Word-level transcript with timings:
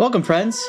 Welcome, 0.00 0.22
friends. 0.22 0.66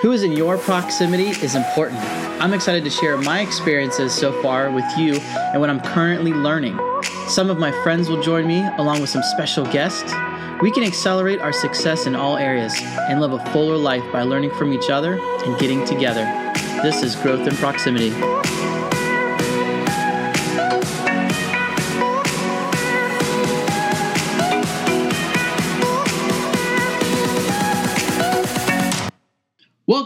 Who 0.00 0.12
is 0.12 0.22
in 0.22 0.30
your 0.30 0.56
proximity 0.56 1.30
is 1.30 1.56
important. 1.56 1.98
I'm 2.40 2.54
excited 2.54 2.84
to 2.84 2.90
share 2.90 3.16
my 3.16 3.40
experiences 3.40 4.12
so 4.12 4.30
far 4.42 4.70
with 4.70 4.84
you 4.96 5.16
and 5.16 5.60
what 5.60 5.68
I'm 5.68 5.80
currently 5.80 6.32
learning. 6.32 6.78
Some 7.26 7.50
of 7.50 7.58
my 7.58 7.72
friends 7.82 8.08
will 8.08 8.22
join 8.22 8.46
me 8.46 8.64
along 8.78 9.00
with 9.00 9.10
some 9.10 9.24
special 9.24 9.66
guests. 9.66 10.14
We 10.62 10.70
can 10.70 10.84
accelerate 10.84 11.40
our 11.40 11.52
success 11.52 12.06
in 12.06 12.14
all 12.14 12.36
areas 12.36 12.80
and 12.80 13.20
live 13.20 13.32
a 13.32 13.44
fuller 13.46 13.76
life 13.76 14.04
by 14.12 14.22
learning 14.22 14.52
from 14.52 14.72
each 14.72 14.88
other 14.88 15.18
and 15.18 15.58
getting 15.58 15.84
together. 15.84 16.22
This 16.80 17.02
is 17.02 17.16
Growth 17.16 17.48
in 17.48 17.56
Proximity. 17.56 18.10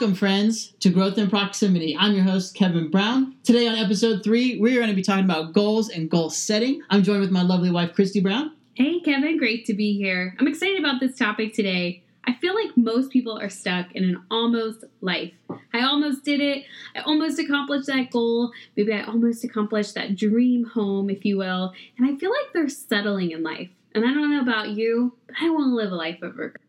Welcome, 0.05 0.19
friends, 0.19 0.75
to 0.81 0.91
Growth 0.91 1.17
in 1.17 1.31
Proximity. 1.31 1.97
I'm 1.99 2.13
your 2.13 2.25
host, 2.25 2.55
Kevin 2.55 2.91
Brown. 2.91 3.37
Today, 3.43 3.67
on 3.69 3.75
episode 3.75 4.23
three, 4.23 4.61
we're 4.61 4.75
going 4.75 4.91
to 4.91 4.95
be 4.95 5.01
talking 5.01 5.25
about 5.25 5.55
goals 5.55 5.89
and 5.89 6.11
goal 6.11 6.29
setting. 6.29 6.83
I'm 6.91 7.03
joined 7.03 7.23
with 7.23 7.31
my 7.31 7.41
lovely 7.41 7.71
wife, 7.71 7.95
Christy 7.95 8.21
Brown. 8.21 8.53
Hey, 8.75 9.01
Kevin, 9.01 9.39
great 9.39 9.65
to 9.65 9.73
be 9.73 9.97
here. 9.97 10.37
I'm 10.39 10.47
excited 10.47 10.79
about 10.79 11.01
this 11.01 11.17
topic 11.17 11.55
today. 11.55 12.03
I 12.27 12.35
feel 12.35 12.55
like 12.55 12.77
most 12.77 13.13
people 13.13 13.39
are 13.39 13.49
stuck 13.49 13.93
in 13.93 14.05
an 14.05 14.23
almost 14.31 14.85
life. 15.01 15.33
I 15.73 15.81
almost 15.85 16.23
did 16.23 16.43
it. 16.43 16.67
I 16.95 17.01
almost 17.01 17.39
accomplished 17.39 17.87
that 17.87 18.11
goal. 18.11 18.53
Maybe 18.77 18.93
I 18.93 19.05
almost 19.05 19.43
accomplished 19.43 19.95
that 19.95 20.17
dream 20.17 20.65
home, 20.65 21.09
if 21.09 21.25
you 21.25 21.39
will. 21.39 21.73
And 21.97 22.07
I 22.07 22.15
feel 22.19 22.31
like 22.31 22.53
they're 22.53 22.69
settling 22.69 23.31
in 23.31 23.43
life. 23.43 23.71
And 23.95 24.05
I 24.05 24.13
don't 24.13 24.31
know 24.31 24.43
about 24.43 24.69
you, 24.69 25.15
but 25.29 25.37
I 25.41 25.49
want 25.49 25.71
to 25.71 25.75
live 25.75 25.93
a 25.93 25.97
life 25.97 26.21
of 26.21 26.37
regret. 26.37 26.61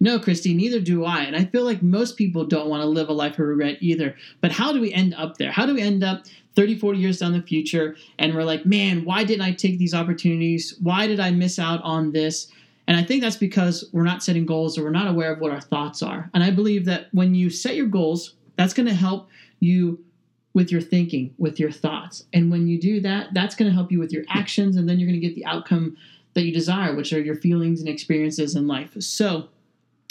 No, 0.00 0.18
Christy, 0.18 0.54
neither 0.54 0.80
do 0.80 1.04
I. 1.04 1.22
And 1.22 1.36
I 1.36 1.44
feel 1.44 1.64
like 1.64 1.82
most 1.82 2.16
people 2.16 2.44
don't 2.44 2.68
want 2.68 2.82
to 2.82 2.88
live 2.88 3.08
a 3.08 3.12
life 3.12 3.34
of 3.34 3.46
regret 3.46 3.78
either. 3.80 4.16
But 4.40 4.52
how 4.52 4.72
do 4.72 4.80
we 4.80 4.92
end 4.92 5.14
up 5.14 5.38
there? 5.38 5.52
How 5.52 5.66
do 5.66 5.74
we 5.74 5.82
end 5.82 6.02
up 6.02 6.24
30, 6.56 6.78
40 6.78 6.98
years 6.98 7.18
down 7.18 7.32
the 7.32 7.42
future 7.42 7.96
and 8.18 8.34
we're 8.34 8.44
like, 8.44 8.64
man, 8.64 9.04
why 9.04 9.24
didn't 9.24 9.42
I 9.42 9.52
take 9.52 9.78
these 9.78 9.94
opportunities? 9.94 10.76
Why 10.80 11.06
did 11.06 11.20
I 11.20 11.30
miss 11.30 11.58
out 11.58 11.82
on 11.82 12.12
this? 12.12 12.48
And 12.86 12.96
I 12.96 13.02
think 13.02 13.22
that's 13.22 13.36
because 13.36 13.88
we're 13.92 14.04
not 14.04 14.22
setting 14.22 14.46
goals 14.46 14.76
or 14.76 14.84
we're 14.84 14.90
not 14.90 15.08
aware 15.08 15.32
of 15.32 15.40
what 15.40 15.50
our 15.50 15.60
thoughts 15.60 16.02
are. 16.02 16.30
And 16.34 16.44
I 16.44 16.50
believe 16.50 16.84
that 16.84 17.08
when 17.12 17.34
you 17.34 17.50
set 17.50 17.76
your 17.76 17.86
goals, 17.86 18.34
that's 18.56 18.74
going 18.74 18.88
to 18.88 18.94
help 18.94 19.28
you 19.60 20.04
with 20.52 20.70
your 20.70 20.80
thinking, 20.80 21.34
with 21.38 21.58
your 21.58 21.70
thoughts. 21.70 22.24
And 22.32 22.50
when 22.50 22.66
you 22.68 22.78
do 22.78 23.00
that, 23.00 23.34
that's 23.34 23.56
going 23.56 23.70
to 23.70 23.74
help 23.74 23.90
you 23.90 23.98
with 23.98 24.12
your 24.12 24.24
actions. 24.28 24.76
And 24.76 24.88
then 24.88 25.00
you're 25.00 25.08
going 25.08 25.20
to 25.20 25.26
get 25.26 25.34
the 25.34 25.46
outcome 25.46 25.96
that 26.34 26.44
you 26.44 26.52
desire, 26.52 26.94
which 26.94 27.12
are 27.12 27.20
your 27.20 27.34
feelings 27.36 27.80
and 27.80 27.88
experiences 27.88 28.54
in 28.54 28.66
life. 28.66 28.94
So, 29.00 29.48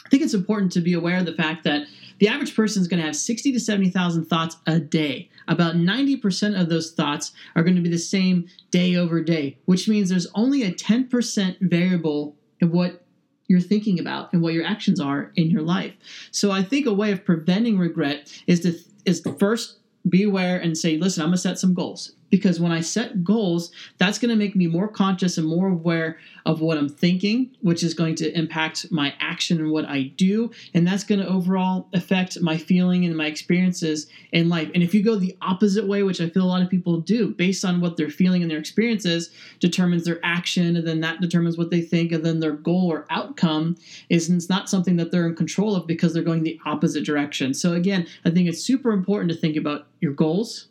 I 0.05 0.09
think 0.09 0.23
it's 0.23 0.33
important 0.33 0.71
to 0.73 0.81
be 0.81 0.93
aware 0.93 1.17
of 1.17 1.25
the 1.25 1.33
fact 1.33 1.63
that 1.63 1.87
the 2.19 2.27
average 2.27 2.55
person 2.55 2.81
is 2.81 2.87
going 2.87 2.99
to 2.99 3.05
have 3.05 3.15
60 3.15 3.51
to 3.51 3.59
70,000 3.59 4.25
thoughts 4.25 4.57
a 4.67 4.79
day. 4.79 5.29
About 5.47 5.75
90% 5.75 6.59
of 6.59 6.69
those 6.69 6.91
thoughts 6.91 7.33
are 7.55 7.63
going 7.63 7.75
to 7.75 7.81
be 7.81 7.89
the 7.89 7.97
same 7.97 8.47
day 8.71 8.95
over 8.95 9.21
day, 9.21 9.57
which 9.65 9.89
means 9.89 10.09
there's 10.09 10.27
only 10.35 10.63
a 10.63 10.71
10% 10.71 11.57
variable 11.61 12.35
in 12.61 12.71
what 12.71 13.03
you're 13.47 13.59
thinking 13.59 13.99
about 13.99 14.31
and 14.31 14.41
what 14.41 14.53
your 14.53 14.65
actions 14.65 14.99
are 14.99 15.31
in 15.35 15.49
your 15.49 15.61
life. 15.61 15.93
So 16.31 16.51
I 16.51 16.63
think 16.63 16.85
a 16.85 16.93
way 16.93 17.11
of 17.11 17.25
preventing 17.25 17.77
regret 17.77 18.31
is 18.47 18.61
to 18.61 18.77
is 19.05 19.21
to 19.21 19.33
first 19.33 19.79
be 20.07 20.23
aware 20.23 20.57
and 20.57 20.77
say, 20.77 20.97
listen, 20.97 21.23
I'm 21.23 21.29
gonna 21.29 21.37
set 21.37 21.59
some 21.59 21.73
goals 21.73 22.13
because 22.33 22.59
when 22.59 22.71
I 22.71 22.81
set 22.81 23.23
goals, 23.23 23.71
that's 23.99 24.17
going 24.17 24.31
to 24.31 24.35
make 24.35 24.55
me 24.55 24.65
more 24.65 24.87
conscious 24.87 25.37
and 25.37 25.45
more 25.45 25.67
aware 25.67 26.17
of 26.47 26.61
what 26.61 26.79
I'm 26.79 26.89
thinking, 26.89 27.51
which 27.61 27.83
is 27.83 27.93
going 27.93 28.15
to 28.15 28.35
impact 28.35 28.87
my 28.89 29.13
action 29.19 29.59
and 29.59 29.69
what 29.69 29.85
I 29.85 30.11
do. 30.17 30.49
And 30.73 30.87
that's 30.87 31.03
going 31.03 31.21
to 31.21 31.27
overall 31.27 31.89
affect 31.93 32.41
my 32.41 32.57
feeling 32.57 33.05
and 33.05 33.15
my 33.15 33.27
experiences 33.27 34.07
in 34.31 34.49
life. 34.49 34.71
And 34.73 34.81
if 34.81 34.95
you 34.95 35.03
go 35.03 35.15
the 35.15 35.37
opposite 35.43 35.87
way, 35.87 36.01
which 36.01 36.21
I 36.21 36.27
feel 36.27 36.43
a 36.43 36.49
lot 36.49 36.63
of 36.63 36.71
people 36.71 36.99
do, 37.01 37.35
based 37.35 37.63
on 37.63 37.81
what 37.81 37.97
they're 37.97 38.09
feeling 38.09 38.41
and 38.41 38.49
their 38.49 38.57
experiences, 38.57 39.29
determines 39.59 40.03
their 40.03 40.19
action, 40.23 40.75
and 40.75 40.87
then 40.87 41.01
that 41.01 41.21
determines 41.21 41.55
what 41.55 41.69
they 41.69 41.81
think, 41.81 42.11
and 42.11 42.25
then 42.25 42.39
their 42.39 42.53
goal 42.53 42.91
or 42.91 43.05
outcome 43.11 43.77
is 44.09 44.27
it's 44.31 44.49
not 44.49 44.69
something 44.69 44.95
that 44.95 45.11
they're 45.11 45.27
in 45.27 45.35
control 45.35 45.75
of 45.75 45.85
because 45.85 46.15
they're 46.15 46.23
going 46.23 46.41
the 46.41 46.59
opposite 46.65 47.05
direction. 47.05 47.53
So, 47.53 47.73
again, 47.73 48.07
I 48.25 48.31
think 48.31 48.49
it's 48.49 48.63
super 48.63 48.91
important 48.91 49.31
to 49.31 49.37
think 49.37 49.55
about 49.55 49.85
your 50.01 50.13
goals 50.13 50.69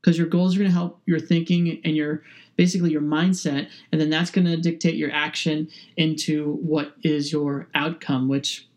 because 0.00 0.18
your 0.18 0.26
goals 0.26 0.54
are 0.54 0.58
going 0.58 0.70
to 0.70 0.76
help 0.76 1.00
your 1.06 1.20
thinking 1.20 1.80
and 1.84 1.96
your 1.96 2.22
basically 2.56 2.90
your 2.90 3.02
mindset 3.02 3.68
and 3.92 4.00
then 4.00 4.10
that's 4.10 4.30
going 4.30 4.46
to 4.46 4.56
dictate 4.56 4.94
your 4.94 5.10
action 5.12 5.68
into 5.96 6.54
what 6.56 6.94
is 7.02 7.32
your 7.32 7.68
outcome 7.74 8.28
which 8.28 8.68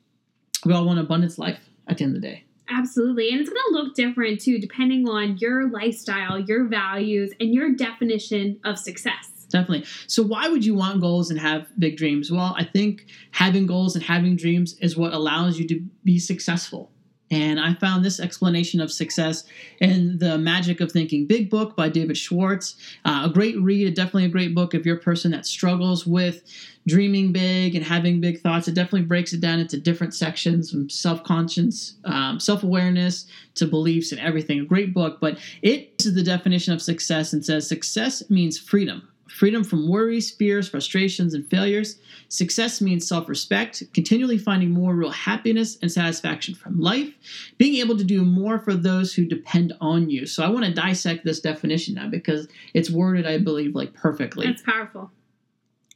we 0.66 0.74
all 0.74 0.86
want 0.86 1.00
abundance 1.00 1.38
life 1.38 1.70
at 1.88 1.98
the 1.98 2.04
end 2.04 2.16
of 2.16 2.22
the 2.22 2.28
day 2.28 2.44
Absolutely. 2.70 3.30
And 3.30 3.42
it's 3.42 3.50
going 3.50 3.62
to 3.70 3.74
look 3.74 3.96
different 3.96 4.40
too, 4.40 4.58
depending 4.58 5.08
on 5.08 5.38
your 5.38 5.70
lifestyle, 5.70 6.40
your 6.40 6.66
values, 6.66 7.34
and 7.40 7.54
your 7.54 7.74
definition 7.74 8.60
of 8.64 8.80
success. 8.80 9.46
Definitely. 9.50 9.86
So, 10.08 10.24
why 10.24 10.48
would 10.48 10.66
you 10.66 10.74
want 10.74 11.02
goals 11.02 11.30
and 11.30 11.40
have 11.40 11.68
big 11.78 11.98
dreams? 11.98 12.32
Well, 12.32 12.56
I 12.58 12.64
think 12.64 13.06
having 13.32 13.68
goals 13.68 13.96
and 13.96 14.04
having 14.04 14.36
dreams 14.36 14.76
is 14.80 14.98
what 14.98 15.14
allows 15.14 15.60
you 15.60 15.68
to 15.68 15.82
be 16.04 16.18
successful. 16.18 16.90
And 17.32 17.60
I 17.60 17.74
found 17.76 18.06
this 18.06 18.20
explanation 18.20 18.80
of 18.80 18.92
success 18.92 19.46
in 19.80 20.20
The 20.20 20.38
Magic 20.38 20.82
of 20.82 20.92
Thinking 20.92 21.26
Big 21.26 21.50
book 21.50 21.76
by 21.76 21.90
David 21.90 22.18
Schwartz. 22.18 22.76
Uh, 23.06 23.24
a 23.26 23.34
great 23.34 23.60
read, 23.60 23.96
definitely 23.96 24.26
a 24.26 24.30
great 24.30 24.54
book 24.54 24.76
if 24.76 24.86
you're 24.86 24.98
a 24.98 25.02
person 25.02 25.32
that 25.32 25.46
struggles 25.46 26.06
with 26.06 26.44
dreaming 26.86 27.32
big 27.32 27.76
and 27.76 27.86
having 27.86 28.22
big 28.22 28.42
thoughts. 28.42 28.68
It 28.68 28.76
definitely 28.76 29.04
breaks 29.04 29.34
it 29.34 29.42
down 29.42 29.60
into 29.60 29.80
different 29.80 30.14
sections 30.14 30.70
from 30.70 30.90
self 30.90 31.24
conscience, 31.24 31.96
um, 32.06 32.40
self 32.40 32.64
awareness 32.64 33.26
to 33.56 33.66
beliefs 33.66 34.12
and 34.12 34.22
everything. 34.22 34.60
A 34.60 34.66
great 34.66 34.94
book, 34.94 35.20
but 35.20 35.40
it 35.62 35.94
is 36.06 36.14
the 36.14 36.24
definition 36.24 36.74
of 36.74 36.82
success 36.82 37.34
and 37.34 37.44
says 37.44 37.68
success 37.68 38.30
means 38.30 38.60
freedom 38.60 39.08
freedom 39.34 39.64
from 39.64 39.90
worries, 39.90 40.32
fears, 40.32 40.70
frustrations, 40.70 41.34
and 41.34 41.48
failures. 41.50 42.00
Success 42.30 42.82
means 42.82 43.08
self 43.08 43.28
respect, 43.28 43.84
continually 43.94 44.38
finding 44.38 44.72
more 44.72 44.96
real 44.96 45.10
happiness 45.10 45.78
and 45.82 45.92
satisfaction 45.92 46.56
from 46.56 46.80
life, 46.80 47.14
being 47.58 47.76
able 47.76 47.98
to 47.98 48.04
do 48.04 48.24
more 48.24 48.60
for 48.60 48.74
those 48.74 49.14
who 49.14 49.26
depend 49.26 49.74
on 49.82 50.10
you. 50.10 50.26
So 50.26 50.44
I 50.44 50.50
want 50.50 50.66
to 50.66 50.74
dissect 50.74 51.26
this 51.26 51.40
definition 51.40 51.96
now 51.96 52.08
because 52.10 52.48
it's 52.74 52.90
worded, 52.90 53.26
I 53.26 53.40
believe, 53.40 53.76
like 53.76 53.94
perfectly. 53.94 54.46
That's 54.46 54.62
powerful. 54.62 55.12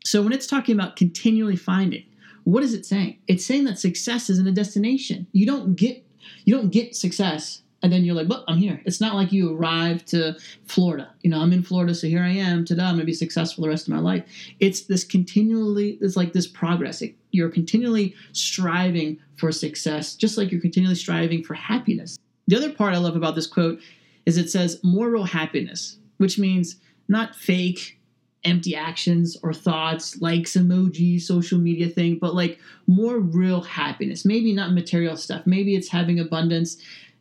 So 0.03 0.21
when 0.21 0.33
it's 0.33 0.47
talking 0.47 0.73
about 0.73 0.95
continually 0.95 1.55
finding, 1.55 2.05
what 2.43 2.63
is 2.63 2.73
it 2.73 2.85
saying? 2.85 3.19
It's 3.27 3.45
saying 3.45 3.65
that 3.65 3.77
success 3.77 4.29
isn't 4.29 4.47
a 4.47 4.51
destination. 4.51 5.27
You 5.31 5.45
don't 5.45 5.75
get 5.75 6.03
you 6.45 6.55
don't 6.55 6.71
get 6.71 6.95
success 6.95 7.61
and 7.83 7.93
then 7.93 8.03
you're 8.03 8.15
like, 8.15 8.27
well, 8.27 8.43
I'm 8.47 8.57
here. 8.57 8.81
It's 8.85 8.99
not 8.99 9.15
like 9.15 9.31
you 9.31 9.55
arrive 9.55 10.03
to 10.05 10.35
Florida. 10.65 11.13
You 11.21 11.29
know, 11.29 11.39
I'm 11.39 11.53
in 11.53 11.61
Florida, 11.61 11.93
so 11.93 12.07
here 12.07 12.23
I 12.23 12.31
am. 12.31 12.65
Today, 12.65 12.81
I'm 12.83 12.97
to 12.97 13.05
be 13.05 13.13
successful 13.13 13.63
the 13.63 13.69
rest 13.69 13.88
of 13.88 13.93
my 13.93 13.99
life. 13.99 14.23
It's 14.59 14.81
this 14.81 15.03
continually, 15.03 15.97
it's 16.01 16.16
like 16.16 16.33
this 16.33 16.47
progress. 16.47 17.01
It, 17.01 17.16
you're 17.31 17.49
continually 17.49 18.16
striving 18.31 19.19
for 19.35 19.51
success, 19.51 20.16
just 20.16 20.37
like 20.37 20.51
you're 20.51 20.61
continually 20.61 20.95
striving 20.95 21.43
for 21.43 21.53
happiness. 21.53 22.17
The 22.47 22.55
other 22.55 22.71
part 22.71 22.95
I 22.95 22.97
love 22.97 23.16
about 23.16 23.35
this 23.35 23.47
quote 23.47 23.79
is 24.25 24.37
it 24.37 24.49
says 24.49 24.79
moral 24.83 25.23
happiness, 25.23 25.99
which 26.17 26.39
means 26.39 26.77
not 27.07 27.35
fake, 27.35 27.99
empty 28.43 28.75
actions 28.75 29.37
or 29.43 29.53
thoughts, 29.53 30.21
likes, 30.21 30.55
emojis, 30.55 31.21
social 31.21 31.59
media 31.59 31.87
thing, 31.87 32.17
but 32.19 32.33
like 32.33 32.59
more 32.87 33.19
real 33.19 33.61
happiness. 33.61 34.25
Maybe 34.25 34.53
not 34.53 34.73
material 34.73 35.17
stuff. 35.17 35.45
Maybe 35.45 35.75
it's 35.75 35.89
having 35.89 36.19
abundance 36.19 36.77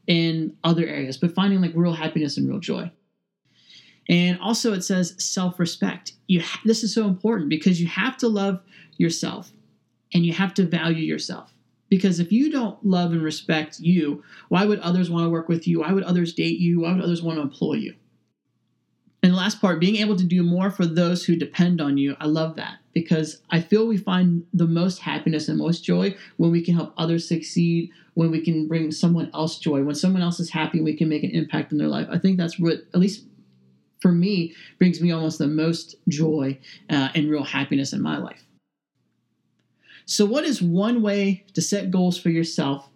in 0.07 0.57
other 0.65 0.87
areas, 0.87 1.17
but 1.17 1.35
finding 1.35 1.61
like 1.61 1.73
real 1.75 1.93
happiness 1.93 2.37
and 2.37 2.49
real 2.49 2.61
joy. 2.61 2.91
And 4.09 4.39
also, 4.41 4.73
it 4.73 4.83
says 4.83 5.15
self 5.19 5.59
respect. 5.59 6.13
You 6.29 6.41
ha- 6.41 6.61
this 6.65 6.85
is 6.85 6.95
so 6.95 7.07
important 7.07 7.49
because 7.49 7.81
you 7.81 7.89
have 7.89 8.17
to 8.19 8.29
love 8.29 8.61
yourself 8.99 9.51
and 10.15 10.25
you 10.25 10.33
have 10.33 10.55
to 10.55 10.65
value 10.65 11.03
yourself. 11.03 11.53
Because 11.89 12.19
if 12.21 12.33
you 12.33 12.51
don't 12.51 12.85
love 12.85 13.13
and 13.13 13.23
respect 13.23 13.79
you, 13.81 14.23
why 14.49 14.65
would 14.65 14.81
others 14.81 15.11
want 15.11 15.25
to 15.25 15.31
work 15.31 15.49
with 15.49 15.67
you? 15.67 15.81
Why 15.81 15.93
would 15.93 16.03
others 16.05 16.33
date 16.33 16.59
you? 16.59 16.81
Why 16.81 16.93
would 16.93 17.03
others 17.03 17.23
want 17.23 17.39
to 17.39 17.43
employ 17.43 17.75
you? 17.75 17.95
And 19.23 19.33
the 19.33 19.37
last 19.37 19.61
part, 19.61 19.81
being 19.81 19.97
able 19.97 20.17
to 20.17 20.25
do 20.25 20.43
more 20.43 20.71
for 20.71 20.87
those 20.87 21.25
who 21.25 21.37
depend 21.37 21.81
on 21.81 21.97
you. 21.97 22.17
I 22.21 22.27
love 22.27 22.57
that 22.57 22.79
because 22.93 23.43
I 23.51 23.61
feel 23.61 23.87
we 23.87 23.97
find 23.97 24.47
the 24.53 24.67
most 24.67 25.01
happiness 25.01 25.49
and 25.49 25.59
most 25.59 25.85
joy 25.85 26.15
when 26.37 26.51
we 26.51 26.63
can 26.63 26.75
help 26.75 26.93
others 26.97 27.27
succeed, 27.27 27.91
when 28.15 28.31
we 28.31 28.41
can 28.41 28.69
bring 28.69 28.93
someone 28.93 29.31
else 29.35 29.59
joy, 29.59 29.83
when 29.83 29.95
someone 29.95 30.23
else 30.23 30.39
is 30.39 30.51
happy, 30.51 30.81
we 30.81 30.97
can 30.97 31.09
make 31.09 31.25
an 31.25 31.31
impact 31.31 31.73
in 31.73 31.79
their 31.79 31.89
life. 31.89 32.07
I 32.11 32.19
think 32.19 32.37
that's 32.39 32.59
what, 32.59 32.85
at 32.95 33.01
least 33.01 33.25
for 34.01 34.13
me, 34.13 34.55
brings 34.79 35.01
me 35.01 35.11
almost 35.11 35.39
the 35.39 35.47
most 35.47 35.97
joy 36.09 36.59
uh, 36.91 37.09
and 37.15 37.31
real 37.31 37.45
happiness 37.45 37.93
in 37.93 38.03
my 38.03 38.19
life. 38.19 38.45
So, 40.05 40.25
what 40.25 40.45
is 40.45 40.63
one 40.63 41.03
way 41.03 41.45
to 41.55 41.61
set 41.61 41.91
goals 41.91 42.17
for 42.17 42.31
yourself 42.31 42.89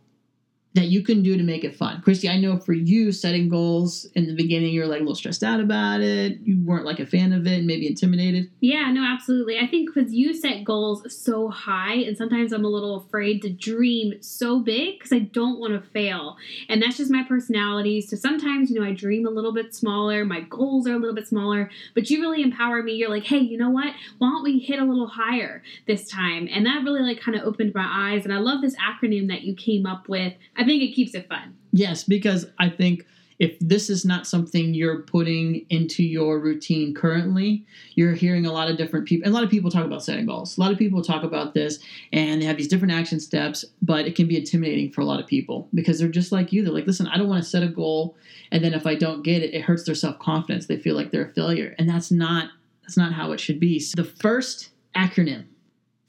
that 0.74 0.86
you 0.86 1.02
can 1.02 1.20
do 1.22 1.36
to 1.36 1.42
make 1.42 1.64
it 1.64 1.74
fun. 1.74 2.00
Christy, 2.00 2.28
I 2.28 2.38
know 2.38 2.56
for 2.56 2.72
you, 2.72 3.10
setting 3.10 3.48
goals 3.48 4.06
in 4.14 4.28
the 4.28 4.34
beginning, 4.34 4.72
you're 4.72 4.86
like 4.86 4.98
a 4.98 5.02
little 5.02 5.16
stressed 5.16 5.42
out 5.42 5.58
about 5.58 6.00
it. 6.00 6.38
You 6.44 6.62
weren't 6.64 6.84
like 6.84 7.00
a 7.00 7.06
fan 7.06 7.32
of 7.32 7.44
it, 7.46 7.64
maybe 7.64 7.88
intimidated. 7.88 8.48
Yeah, 8.60 8.90
no, 8.92 9.04
absolutely. 9.04 9.58
I 9.58 9.66
think 9.66 9.92
because 9.92 10.12
you 10.12 10.32
set 10.32 10.62
goals 10.62 11.02
so 11.12 11.48
high, 11.48 11.94
and 11.94 12.16
sometimes 12.16 12.52
I'm 12.52 12.64
a 12.64 12.68
little 12.68 12.98
afraid 12.98 13.42
to 13.42 13.50
dream 13.50 14.22
so 14.22 14.60
big 14.60 14.98
because 14.98 15.12
I 15.12 15.20
don't 15.20 15.58
want 15.58 15.72
to 15.72 15.90
fail. 15.90 16.36
And 16.68 16.80
that's 16.80 16.98
just 16.98 17.10
my 17.10 17.24
personality. 17.24 18.00
So 18.00 18.16
sometimes, 18.16 18.70
you 18.70 18.78
know, 18.78 18.86
I 18.86 18.92
dream 18.92 19.26
a 19.26 19.30
little 19.30 19.52
bit 19.52 19.74
smaller, 19.74 20.24
my 20.24 20.42
goals 20.42 20.86
are 20.86 20.94
a 20.94 20.98
little 20.98 21.16
bit 21.16 21.26
smaller, 21.26 21.68
but 21.94 22.10
you 22.10 22.20
really 22.20 22.42
empower 22.42 22.80
me. 22.82 22.92
You're 22.92 23.10
like, 23.10 23.24
hey, 23.24 23.38
you 23.38 23.58
know 23.58 23.70
what? 23.70 23.92
Why 24.18 24.28
don't 24.28 24.44
we 24.44 24.60
hit 24.60 24.78
a 24.78 24.84
little 24.84 25.08
higher 25.08 25.64
this 25.88 26.08
time? 26.08 26.48
And 26.52 26.64
that 26.66 26.84
really 26.84 27.02
like 27.02 27.20
kind 27.20 27.36
of 27.36 27.42
opened 27.42 27.74
my 27.74 28.12
eyes. 28.12 28.24
And 28.24 28.32
I 28.32 28.38
love 28.38 28.62
this 28.62 28.76
acronym 28.76 29.26
that 29.28 29.42
you 29.42 29.56
came 29.56 29.84
up 29.84 30.08
with. 30.08 30.32
I 30.60 30.64
think 30.64 30.82
it 30.82 30.94
keeps 30.94 31.14
it 31.14 31.26
fun. 31.26 31.56
Yes, 31.72 32.04
because 32.04 32.46
I 32.58 32.68
think 32.68 33.06
if 33.38 33.58
this 33.60 33.88
is 33.88 34.04
not 34.04 34.26
something 34.26 34.74
you're 34.74 35.00
putting 35.00 35.64
into 35.70 36.02
your 36.02 36.38
routine 36.38 36.92
currently, 36.92 37.64
you're 37.94 38.12
hearing 38.12 38.44
a 38.44 38.52
lot 38.52 38.70
of 38.70 38.76
different 38.76 39.06
people. 39.06 39.26
A 39.26 39.32
lot 39.32 39.42
of 39.42 39.48
people 39.48 39.70
talk 39.70 39.86
about 39.86 40.04
setting 40.04 40.26
goals. 40.26 40.58
A 40.58 40.60
lot 40.60 40.70
of 40.70 40.76
people 40.76 41.02
talk 41.02 41.22
about 41.22 41.54
this 41.54 41.78
and 42.12 42.42
they 42.42 42.44
have 42.44 42.58
these 42.58 42.68
different 42.68 42.92
action 42.92 43.18
steps, 43.18 43.64
but 43.80 44.06
it 44.06 44.14
can 44.14 44.28
be 44.28 44.36
intimidating 44.36 44.92
for 44.92 45.00
a 45.00 45.06
lot 45.06 45.18
of 45.18 45.26
people 45.26 45.68
because 45.72 45.98
they're 45.98 46.08
just 46.10 46.30
like 46.30 46.52
you. 46.52 46.62
They're 46.62 46.74
like, 46.74 46.86
listen, 46.86 47.06
I 47.06 47.16
don't 47.16 47.30
want 47.30 47.42
to 47.42 47.48
set 47.48 47.62
a 47.62 47.68
goal, 47.68 48.14
and 48.52 48.62
then 48.62 48.74
if 48.74 48.86
I 48.86 48.94
don't 48.94 49.22
get 49.22 49.42
it, 49.42 49.54
it 49.54 49.62
hurts 49.62 49.84
their 49.84 49.94
self 49.94 50.18
confidence. 50.18 50.66
They 50.66 50.76
feel 50.76 50.94
like 50.94 51.10
they're 51.10 51.30
a 51.30 51.32
failure, 51.32 51.74
and 51.78 51.88
that's 51.88 52.10
not 52.10 52.50
that's 52.82 52.98
not 52.98 53.14
how 53.14 53.32
it 53.32 53.40
should 53.40 53.58
be. 53.58 53.80
So 53.80 54.02
the 54.02 54.08
first 54.08 54.68
acronym 54.94 55.46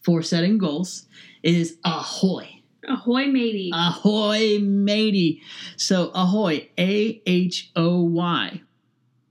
for 0.02 0.22
setting 0.22 0.58
goals 0.58 1.08
is 1.44 1.78
AHOY. 1.86 2.61
Ahoy, 2.88 3.28
matey. 3.28 3.72
Ahoy, 3.74 4.60
matey. 4.60 5.42
So, 5.78 6.12
ahoy, 6.14 6.70
A 6.78 7.22
H 7.26 7.72
O 7.76 8.02
Y. 8.04 8.62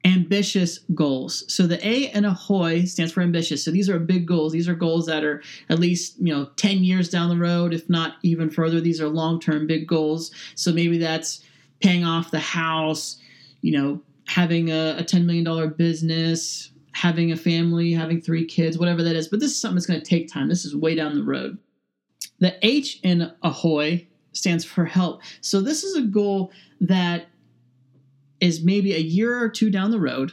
Ambitious 0.05 0.79
goals. 0.95 1.45
So, 1.53 1.67
the 1.67 1.85
A 1.87 2.13
in 2.13 2.25
ahoy 2.25 2.85
stands 2.85 3.13
for 3.13 3.23
ambitious. 3.23 3.65
So, 3.65 3.71
these 3.71 3.91
are 3.91 3.99
big 3.99 4.27
goals. 4.27 4.53
These 4.53 4.69
are 4.69 4.75
goals 4.75 5.07
that 5.07 5.25
are 5.25 5.43
at 5.69 5.79
least, 5.79 6.17
you 6.19 6.33
know, 6.33 6.51
10 6.57 6.85
years 6.85 7.09
down 7.09 7.29
the 7.29 7.37
road, 7.37 7.75
if 7.75 7.89
not 7.91 8.15
even 8.23 8.51
further. 8.51 8.81
These 8.81 9.01
are 9.01 9.09
long 9.09 9.41
term 9.41 9.67
big 9.67 9.87
goals. 9.87 10.31
So, 10.55 10.73
maybe 10.73 10.99
that's 10.99 11.45
paying 11.81 12.05
off 12.05 12.31
the 12.31 12.39
house, 12.39 13.19
you 13.63 13.73
know, 13.73 14.01
having 14.27 14.71
a, 14.71 14.97
a 14.99 15.03
$10 15.03 15.25
million 15.25 15.73
business, 15.73 16.71
having 16.93 17.33
a 17.33 17.37
family, 17.37 17.93
having 17.93 18.21
three 18.21 18.47
kids, 18.47 18.79
whatever 18.79 19.03
that 19.03 19.17
is. 19.17 19.29
But 19.29 19.41
this 19.41 19.51
is 19.51 19.61
something 19.61 19.77
that's 19.77 19.87
going 19.87 20.01
to 20.01 20.07
take 20.07 20.33
time. 20.33 20.49
This 20.49 20.65
is 20.65 20.77
way 20.77 20.95
down 20.95 21.17
the 21.17 21.25
road. 21.25 21.59
The 22.41 22.55
H 22.67 23.01
in 23.03 23.33
ahoy 23.43 24.07
stands 24.33 24.65
for 24.65 24.85
help. 24.85 25.23
So 25.41 25.61
this 25.61 25.85
is 25.85 25.97
a 25.97 26.03
goal 26.03 26.53
that 26.81 27.27
is 28.41 28.63
maybe 28.63 28.95
a 28.95 28.99
year 28.99 29.39
or 29.39 29.49
two 29.49 29.71
down 29.71 29.91
the 29.91 30.01
road. 30.01 30.33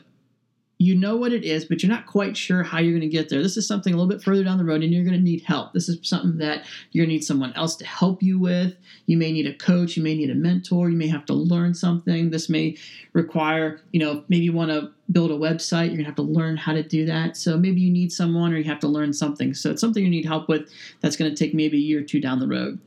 You 0.79 0.93
know 0.93 1.15
what 1.15 1.33
it 1.33 1.43
is, 1.43 1.65
but 1.65 1.81
you're 1.81 1.91
not 1.91 2.05
quite 2.05 2.37
sure 2.37 2.61
how 2.61 2.77
you're 2.79 2.91
going 2.91 3.01
to 3.01 3.07
get 3.07 3.29
there. 3.29 3.41
This 3.41 3.57
is 3.57 3.67
something 3.67 3.93
a 3.93 3.97
little 3.97 4.09
bit 4.09 4.21
further 4.21 4.43
down 4.43 4.59
the 4.59 4.63
road, 4.63 4.83
and 4.83 4.93
you're 4.93 5.03
going 5.03 5.17
to 5.17 5.23
need 5.23 5.41
help. 5.41 5.73
This 5.73 5.89
is 5.89 5.97
something 6.03 6.37
that 6.37 6.65
you're 6.91 7.03
going 7.03 7.09
to 7.09 7.15
need 7.15 7.23
someone 7.23 7.51
else 7.53 7.75
to 7.77 7.85
help 7.85 8.21
you 8.21 8.37
with. 8.37 8.75
You 9.07 9.17
may 9.17 9.31
need 9.31 9.47
a 9.47 9.55
coach, 9.55 9.97
you 9.97 10.03
may 10.03 10.15
need 10.15 10.29
a 10.29 10.35
mentor, 10.35 10.91
you 10.91 10.97
may 10.97 11.07
have 11.07 11.25
to 11.25 11.33
learn 11.33 11.73
something. 11.73 12.29
This 12.29 12.47
may 12.47 12.77
require, 13.13 13.81
you 13.91 13.99
know, 13.99 14.23
maybe 14.29 14.45
you 14.45 14.53
want 14.53 14.69
to 14.69 14.91
build 15.11 15.31
a 15.31 15.35
website, 15.35 15.87
you're 15.87 15.95
going 15.95 15.99
to 15.99 16.05
have 16.05 16.15
to 16.15 16.21
learn 16.21 16.57
how 16.57 16.73
to 16.73 16.83
do 16.83 17.05
that. 17.05 17.37
So 17.37 17.57
maybe 17.57 17.81
you 17.81 17.91
need 17.91 18.11
someone 18.11 18.53
or 18.53 18.57
you 18.57 18.65
have 18.65 18.79
to 18.81 18.87
learn 18.87 19.13
something. 19.13 19.55
So 19.55 19.71
it's 19.71 19.81
something 19.81 20.03
you 20.03 20.09
need 20.09 20.25
help 20.25 20.47
with 20.47 20.69
that's 21.01 21.15
going 21.15 21.33
to 21.33 21.37
take 21.37 21.55
maybe 21.55 21.77
a 21.77 21.81
year 21.81 22.01
or 22.01 22.03
two 22.03 22.19
down 22.19 22.39
the 22.39 22.47
road. 22.47 22.79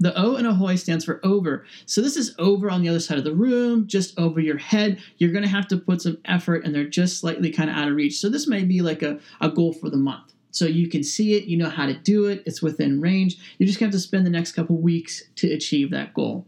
The 0.00 0.16
O 0.16 0.36
in 0.36 0.46
ahoy 0.46 0.76
stands 0.76 1.04
for 1.04 1.20
over. 1.24 1.64
So 1.86 2.00
this 2.00 2.16
is 2.16 2.34
over 2.38 2.70
on 2.70 2.82
the 2.82 2.88
other 2.88 3.00
side 3.00 3.18
of 3.18 3.24
the 3.24 3.34
room, 3.34 3.86
just 3.88 4.16
over 4.18 4.38
your 4.40 4.58
head. 4.58 5.00
You're 5.16 5.32
going 5.32 5.42
to 5.42 5.50
have 5.50 5.66
to 5.68 5.76
put 5.76 6.02
some 6.02 6.18
effort 6.24 6.64
and 6.64 6.74
they're 6.74 6.88
just 6.88 7.18
slightly 7.18 7.50
kind 7.50 7.68
of 7.68 7.76
out 7.76 7.88
of 7.88 7.96
reach. 7.96 8.18
So 8.18 8.28
this 8.28 8.46
may 8.46 8.64
be 8.64 8.80
like 8.80 9.02
a, 9.02 9.18
a 9.40 9.50
goal 9.50 9.72
for 9.72 9.90
the 9.90 9.96
month. 9.96 10.32
So 10.50 10.66
you 10.66 10.88
can 10.88 11.02
see 11.02 11.34
it, 11.34 11.44
you 11.44 11.56
know 11.56 11.68
how 11.68 11.86
to 11.86 11.94
do 11.94 12.26
it, 12.26 12.42
it's 12.46 12.62
within 12.62 13.00
range. 13.00 13.38
You're 13.58 13.66
just 13.66 13.78
going 13.78 13.90
to 13.90 13.96
have 13.96 14.00
to 14.00 14.06
spend 14.06 14.24
the 14.24 14.30
next 14.30 14.52
couple 14.52 14.76
weeks 14.76 15.22
to 15.36 15.52
achieve 15.52 15.90
that 15.90 16.14
goal. 16.14 16.46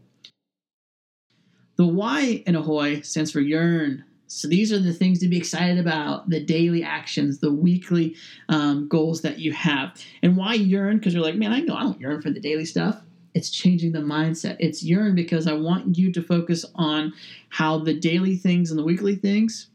The 1.75 1.85
Y 1.85 2.43
in 2.45 2.55
ahoy 2.55 3.01
stands 3.01 3.31
for 3.31 3.41
yearn. 3.41 4.03
So 4.27 4.47
these 4.47 4.71
are 4.71 4.79
the 4.79 4.93
things 4.93 5.19
to 5.19 5.27
be 5.27 5.37
excited 5.37 5.77
about, 5.77 6.29
the 6.29 6.39
daily 6.39 6.83
actions, 6.83 7.39
the 7.39 7.51
weekly 7.51 8.15
um, 8.47 8.87
goals 8.87 9.21
that 9.21 9.39
you 9.39 9.51
have. 9.51 10.01
And 10.23 10.37
why 10.37 10.53
yearn? 10.53 10.97
Because 10.97 11.13
you're 11.13 11.23
like, 11.23 11.35
man, 11.35 11.51
I 11.51 11.59
know 11.59 11.75
I 11.75 11.83
don't 11.83 11.99
yearn 11.99 12.21
for 12.21 12.31
the 12.31 12.39
daily 12.39 12.65
stuff 12.65 13.01
it's 13.33 13.49
changing 13.49 13.91
the 13.91 13.99
mindset. 13.99 14.57
It's 14.59 14.83
yearn 14.83 15.15
because 15.15 15.47
I 15.47 15.53
want 15.53 15.97
you 15.97 16.11
to 16.11 16.21
focus 16.21 16.65
on 16.75 17.13
how 17.49 17.79
the 17.79 17.93
daily 17.93 18.35
things 18.35 18.71
and 18.71 18.79
the 18.79 18.83
weekly 18.83 19.15
things 19.15 19.67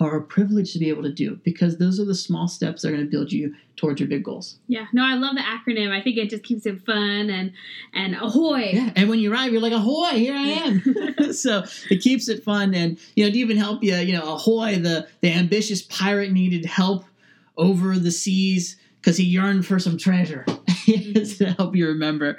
are 0.00 0.16
a 0.16 0.22
privilege 0.22 0.72
to 0.72 0.78
be 0.78 0.88
able 0.88 1.02
to 1.02 1.12
do 1.12 1.40
because 1.42 1.76
those 1.78 1.98
are 1.98 2.04
the 2.04 2.14
small 2.14 2.46
steps 2.46 2.82
that 2.82 2.88
are 2.88 2.92
going 2.92 3.04
to 3.04 3.10
build 3.10 3.32
you 3.32 3.52
towards 3.74 4.00
your 4.00 4.08
big 4.08 4.22
goals. 4.22 4.58
Yeah, 4.68 4.86
no, 4.92 5.04
I 5.04 5.14
love 5.14 5.34
the 5.34 5.42
acronym. 5.42 5.90
I 5.90 6.00
think 6.00 6.16
it 6.16 6.30
just 6.30 6.44
keeps 6.44 6.66
it 6.66 6.80
fun 6.82 7.30
and 7.30 7.52
and 7.92 8.14
ahoy. 8.14 8.70
Yeah, 8.72 8.92
and 8.94 9.08
when 9.08 9.18
you 9.18 9.32
arrive, 9.32 9.52
you're 9.52 9.60
like 9.60 9.72
ahoy, 9.72 10.10
here 10.10 10.34
I 10.36 10.48
am. 10.48 11.32
so 11.32 11.64
it 11.90 12.00
keeps 12.00 12.28
it 12.28 12.44
fun, 12.44 12.74
and 12.74 12.98
you 13.16 13.24
know, 13.24 13.30
to 13.30 13.38
even 13.38 13.56
help 13.56 13.82
you, 13.82 13.96
you 13.96 14.12
know, 14.12 14.34
ahoy, 14.34 14.78
the 14.78 15.08
the 15.20 15.32
ambitious 15.32 15.82
pirate 15.82 16.30
needed 16.30 16.64
help 16.64 17.04
over 17.56 17.98
the 17.98 18.12
seas 18.12 18.76
because 19.00 19.16
he 19.16 19.24
yearned 19.24 19.66
for 19.66 19.80
some 19.80 19.98
treasure. 19.98 20.44
to 20.88 21.54
help 21.58 21.76
you 21.76 21.86
remember. 21.86 22.38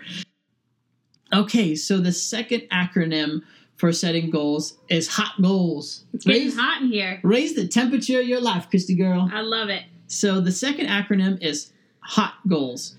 Okay, 1.34 1.76
so 1.76 2.00
the 2.00 2.12
second 2.12 2.62
acronym 2.72 3.44
for 3.78 3.94
setting 3.94 4.30
goals 4.30 4.78
is 4.90 5.08
hot 5.08 5.42
goals. 5.42 6.04
It's 6.14 6.26
getting 6.26 6.44
raise, 6.44 6.58
hot 6.58 6.82
in 6.82 6.90
here. 6.90 7.20
Raise 7.24 7.56
the 7.56 7.68
temperature 7.68 8.20
of 8.20 8.28
your 8.28 8.42
life, 8.42 8.70
Christy 8.70 8.96
girl. 8.96 9.30
I 9.32 9.42
love 9.42 9.70
it. 9.70 9.84
So 10.08 10.42
the 10.42 10.52
second 10.52 10.88
acronym 10.88 11.42
is 11.42 11.72
hot 12.02 12.36
goals. 12.48 12.96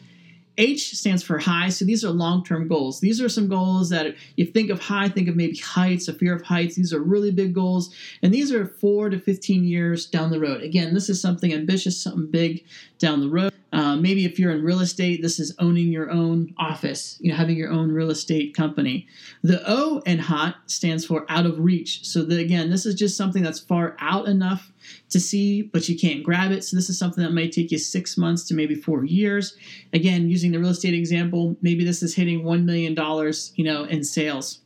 H 0.59 0.94
stands 0.97 1.23
for 1.23 1.38
high. 1.38 1.71
So 1.71 1.85
these 1.85 2.05
are 2.05 2.11
long 2.11 2.44
term 2.44 2.69
goals. 2.69 3.00
These 3.00 3.21
are 3.21 3.29
some 3.29 3.49
goals 3.49 3.88
that 3.91 4.15
you 4.37 4.47
think 4.47 4.71
of 4.71 4.81
high, 4.81 5.09
think 5.09 5.29
of 5.29 5.37
maybe 5.37 5.56
heights, 5.56 6.06
a 6.06 6.12
fear 6.12 6.35
of 6.35 6.43
heights. 6.43 6.76
These 6.76 6.93
are 6.93 7.00
really 7.00 7.31
big 7.31 7.55
goals. 7.55 7.94
And 8.23 8.33
these 8.33 8.53
are 8.53 8.67
four 8.67 9.09
to 9.11 9.19
15 9.19 9.65
years 9.65 10.06
down 10.06 10.31
the 10.31 10.41
road. 10.41 10.62
Again, 10.62 10.94
this 10.94 11.09
is 11.09 11.21
something 11.21 11.53
ambitious, 11.53 12.00
something 12.00 12.31
big 12.31 12.65
down 12.99 13.21
the 13.21 13.29
road. 13.29 13.53
Uh, 13.72 13.94
maybe 13.96 14.25
if 14.25 14.38
you're 14.38 14.50
in 14.50 14.64
real 14.64 14.81
estate, 14.81 15.22
this 15.22 15.38
is 15.38 15.55
owning 15.61 15.93
your 15.93 16.11
own 16.11 16.52
office, 16.58 17.17
you 17.20 17.31
know, 17.31 17.37
having 17.37 17.56
your 17.56 17.70
own 17.70 17.93
real 17.93 18.11
estate 18.11 18.55
company. 18.55 19.06
The 19.43 19.62
O 19.64 20.02
in 20.06 20.19
hot 20.19 20.56
stands 20.67 21.05
for 21.05 21.25
out 21.28 21.46
of 21.46 21.61
reach. 21.61 22.05
So 22.05 22.22
the, 22.22 22.40
again, 22.40 22.70
this 22.70 22.84
is 22.84 22.96
just 22.96 23.17
something 23.17 23.43
that's 23.43 23.61
far 23.61 23.96
out 24.00 24.26
enough 24.26 24.72
to 25.11 25.20
see, 25.20 25.62
but 25.62 25.88
you 25.88 25.96
can't 25.96 26.25
grab 26.25 26.50
it. 26.50 26.64
So 26.64 26.76
this 26.76 26.90
is 26.90 26.99
something 26.99 27.22
that 27.22 27.32
might 27.32 27.52
take 27.52 27.70
you 27.70 27.78
six 27.78 28.17
months 28.17 28.44
to 28.49 28.55
maybe 28.55 28.75
four 28.75 29.05
years. 29.05 29.56
Again, 29.93 30.28
using 30.28 30.50
the 30.50 30.58
real 30.58 30.70
estate 30.70 30.94
example, 30.94 31.56
maybe 31.62 31.84
this 31.84 32.02
is 32.02 32.14
hitting 32.16 32.43
one 32.43 32.66
million 32.66 32.94
dollars, 32.94 33.52
you 33.55 33.64
know, 33.64 33.84
in 33.84 34.02
sales. 34.02 34.61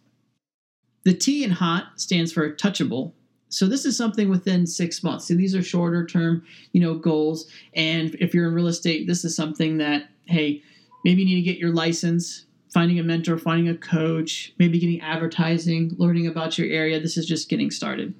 The 1.04 1.12
T 1.12 1.44
in 1.44 1.50
hot 1.50 2.00
stands 2.00 2.32
for 2.32 2.54
touchable. 2.54 3.12
So 3.54 3.66
this 3.66 3.84
is 3.84 3.96
something 3.96 4.28
within 4.28 4.66
six 4.66 5.04
months. 5.04 5.28
So 5.28 5.34
these 5.34 5.54
are 5.54 5.62
shorter 5.62 6.04
term, 6.04 6.44
you 6.72 6.80
know, 6.80 6.94
goals. 6.94 7.48
And 7.74 8.16
if 8.16 8.34
you're 8.34 8.48
in 8.48 8.54
real 8.54 8.66
estate, 8.66 9.06
this 9.06 9.24
is 9.24 9.36
something 9.36 9.78
that, 9.78 10.08
hey, 10.24 10.60
maybe 11.04 11.22
you 11.22 11.26
need 11.28 11.44
to 11.44 11.52
get 11.52 11.58
your 11.58 11.72
license, 11.72 12.46
finding 12.72 12.98
a 12.98 13.04
mentor, 13.04 13.38
finding 13.38 13.68
a 13.68 13.76
coach, 13.76 14.52
maybe 14.58 14.80
getting 14.80 15.00
advertising, 15.00 15.92
learning 15.98 16.26
about 16.26 16.58
your 16.58 16.68
area. 16.68 16.98
This 16.98 17.16
is 17.16 17.26
just 17.26 17.48
getting 17.48 17.70
started. 17.70 18.12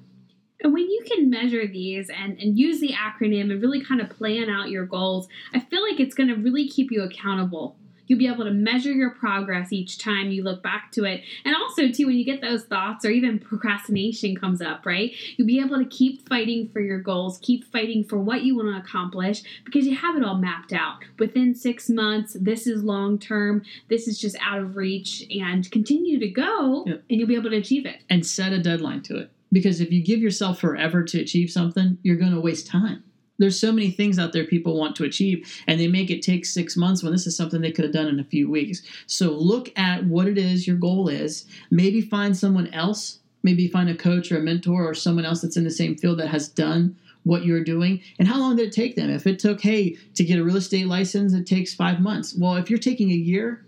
And 0.61 0.73
when 0.73 0.89
you 0.89 1.03
can 1.05 1.29
measure 1.29 1.67
these 1.67 2.09
and, 2.09 2.39
and 2.39 2.57
use 2.57 2.79
the 2.79 2.93
acronym 2.93 3.51
and 3.51 3.61
really 3.61 3.83
kind 3.83 3.99
of 3.99 4.09
plan 4.09 4.49
out 4.49 4.69
your 4.69 4.85
goals, 4.85 5.27
I 5.53 5.59
feel 5.59 5.83
like 5.83 5.99
it's 5.99 6.15
going 6.15 6.29
to 6.29 6.35
really 6.35 6.69
keep 6.69 6.91
you 6.91 7.03
accountable 7.03 7.75
You'll 8.07 8.19
be 8.19 8.27
able 8.27 8.43
to 8.45 8.51
measure 8.51 8.91
your 8.91 9.11
progress 9.11 9.71
each 9.71 9.97
time 9.97 10.31
you 10.31 10.43
look 10.43 10.61
back 10.61 10.91
to 10.93 11.05
it. 11.05 11.23
And 11.43 11.55
also, 11.55 11.89
too, 11.89 12.07
when 12.07 12.17
you 12.17 12.25
get 12.25 12.41
those 12.41 12.63
thoughts 12.63 13.05
or 13.05 13.09
even 13.09 13.39
procrastination 13.39 14.35
comes 14.35 14.61
up, 14.61 14.85
right? 14.85 15.13
You'll 15.37 15.47
be 15.47 15.59
able 15.59 15.77
to 15.77 15.85
keep 15.85 16.27
fighting 16.27 16.69
for 16.69 16.79
your 16.79 16.99
goals, 16.99 17.39
keep 17.41 17.71
fighting 17.71 18.03
for 18.03 18.17
what 18.17 18.43
you 18.43 18.55
want 18.55 18.69
to 18.69 18.81
accomplish 18.81 19.43
because 19.63 19.85
you 19.85 19.95
have 19.95 20.15
it 20.15 20.23
all 20.23 20.37
mapped 20.37 20.73
out. 20.73 20.99
Within 21.19 21.55
six 21.55 21.89
months, 21.89 22.35
this 22.39 22.67
is 22.67 22.83
long 22.83 23.19
term, 23.19 23.63
this 23.89 24.07
is 24.07 24.19
just 24.19 24.35
out 24.41 24.59
of 24.59 24.75
reach, 24.75 25.23
and 25.29 25.69
continue 25.71 26.19
to 26.19 26.27
go, 26.27 26.83
yep. 26.85 27.03
and 27.09 27.19
you'll 27.19 27.27
be 27.27 27.35
able 27.35 27.49
to 27.49 27.57
achieve 27.57 27.85
it. 27.85 28.03
And 28.09 28.25
set 28.25 28.53
a 28.53 28.61
deadline 28.61 29.01
to 29.03 29.17
it. 29.17 29.31
Because 29.51 29.79
if 29.79 29.91
you 29.91 30.03
give 30.03 30.19
yourself 30.19 30.59
forever 30.59 31.03
to 31.03 31.21
achieve 31.21 31.49
something, 31.49 31.97
you're 32.03 32.17
going 32.17 32.33
to 32.33 32.41
waste 32.41 32.67
time 32.67 33.03
there's 33.37 33.59
so 33.59 33.71
many 33.71 33.91
things 33.91 34.17
out 34.17 34.33
there 34.33 34.45
people 34.45 34.77
want 34.77 34.95
to 34.95 35.03
achieve 35.03 35.61
and 35.67 35.79
they 35.79 35.87
make 35.87 36.09
it 36.09 36.21
take 36.21 36.45
six 36.45 36.75
months 36.77 37.03
when 37.03 37.11
this 37.11 37.27
is 37.27 37.35
something 37.35 37.61
they 37.61 37.71
could 37.71 37.85
have 37.85 37.93
done 37.93 38.07
in 38.07 38.19
a 38.19 38.23
few 38.23 38.49
weeks 38.49 38.81
so 39.07 39.31
look 39.31 39.71
at 39.77 40.05
what 40.05 40.27
it 40.27 40.37
is 40.37 40.67
your 40.67 40.77
goal 40.77 41.07
is 41.07 41.45
maybe 41.71 42.01
find 42.01 42.35
someone 42.35 42.67
else 42.73 43.19
maybe 43.43 43.67
find 43.67 43.89
a 43.89 43.95
coach 43.95 44.31
or 44.31 44.37
a 44.37 44.41
mentor 44.41 44.87
or 44.87 44.93
someone 44.93 45.25
else 45.25 45.41
that's 45.41 45.57
in 45.57 45.63
the 45.63 45.71
same 45.71 45.95
field 45.95 46.19
that 46.19 46.29
has 46.29 46.47
done 46.47 46.95
what 47.23 47.43
you're 47.43 47.63
doing 47.63 48.01
and 48.19 48.27
how 48.27 48.37
long 48.37 48.55
did 48.55 48.67
it 48.67 48.73
take 48.73 48.95
them 48.95 49.09
if 49.09 49.25
it 49.25 49.39
took 49.39 49.61
hey 49.61 49.97
to 50.13 50.23
get 50.23 50.39
a 50.39 50.43
real 50.43 50.57
estate 50.57 50.87
license 50.87 51.33
it 51.33 51.45
takes 51.45 51.73
five 51.73 51.99
months 51.99 52.35
well 52.37 52.55
if 52.55 52.69
you're 52.69 52.79
taking 52.79 53.09
a 53.11 53.15
year 53.15 53.65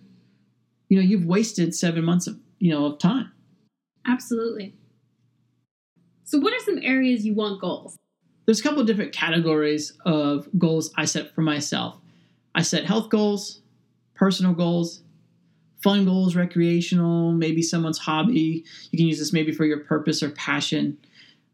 you 0.90 0.98
know 0.98 1.04
you've 1.04 1.26
wasted 1.26 1.74
seven 1.74 2.04
months 2.04 2.28
of 2.28 2.38
you 2.60 2.72
know, 2.72 2.86
of 2.86 3.00
time. 3.00 3.32
Absolutely. 4.06 4.74
So, 6.24 6.40
what 6.40 6.54
are 6.54 6.64
some 6.64 6.80
areas 6.82 7.26
you 7.26 7.34
want 7.34 7.62
goals? 7.62 7.98
There's 8.48 8.62
a 8.62 8.63
couple 8.63 8.80
of 8.80 8.88
different 8.88 9.12
categories 9.12 9.92
of 10.06 10.48
goals 10.58 10.94
I 10.96 11.04
set 11.04 11.36
for 11.36 11.42
myself. 11.42 11.98
I 12.56 12.62
set 12.62 12.86
health 12.86 13.10
goals, 13.10 13.60
personal 14.16 14.54
goals, 14.54 15.01
fun 15.84 16.06
goals, 16.06 16.34
recreational, 16.34 17.34
maybe 17.34 17.62
someone's 17.62 17.98
hobby. 17.98 18.63
You 18.89 18.98
can 18.98 19.06
use 19.06 19.20
this 19.20 19.34
maybe 19.34 19.51
for 19.51 19.66
your 19.66 19.82
purpose 19.82 20.24
or 20.24 20.30
passion. 20.30 20.98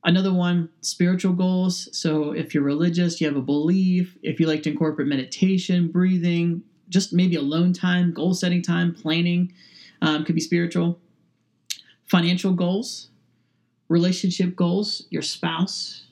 Another 0.04 0.32
one, 0.32 0.70
spiritual 0.82 1.34
goals. 1.34 1.90
So 1.98 2.32
if 2.32 2.54
you're 2.54 2.64
religious, 2.64 3.20
you 3.20 3.26
have 3.26 3.38
a 3.38 3.42
belief, 3.42 4.16
if 4.22 4.40
you 4.40 4.46
like 4.46 4.62
to 4.64 4.70
incorporate 4.70 5.08
meditation, 5.08 5.88
breathing, 5.88 6.62
just 6.90 7.12
maybe 7.12 7.38
alone 7.38 7.74
time, 7.74 8.14
goal 8.14 8.36
setting 8.36 8.62
time, 8.62 8.94
planning, 8.94 9.52
um, 10.04 10.26
could 10.26 10.36
be 10.36 10.42
spiritual. 10.42 11.00
Financial 12.06 12.54
goals, 12.54 13.10
relationship 13.90 14.56
goals, 14.56 15.08
your 15.10 15.24
spouse, 15.24 16.04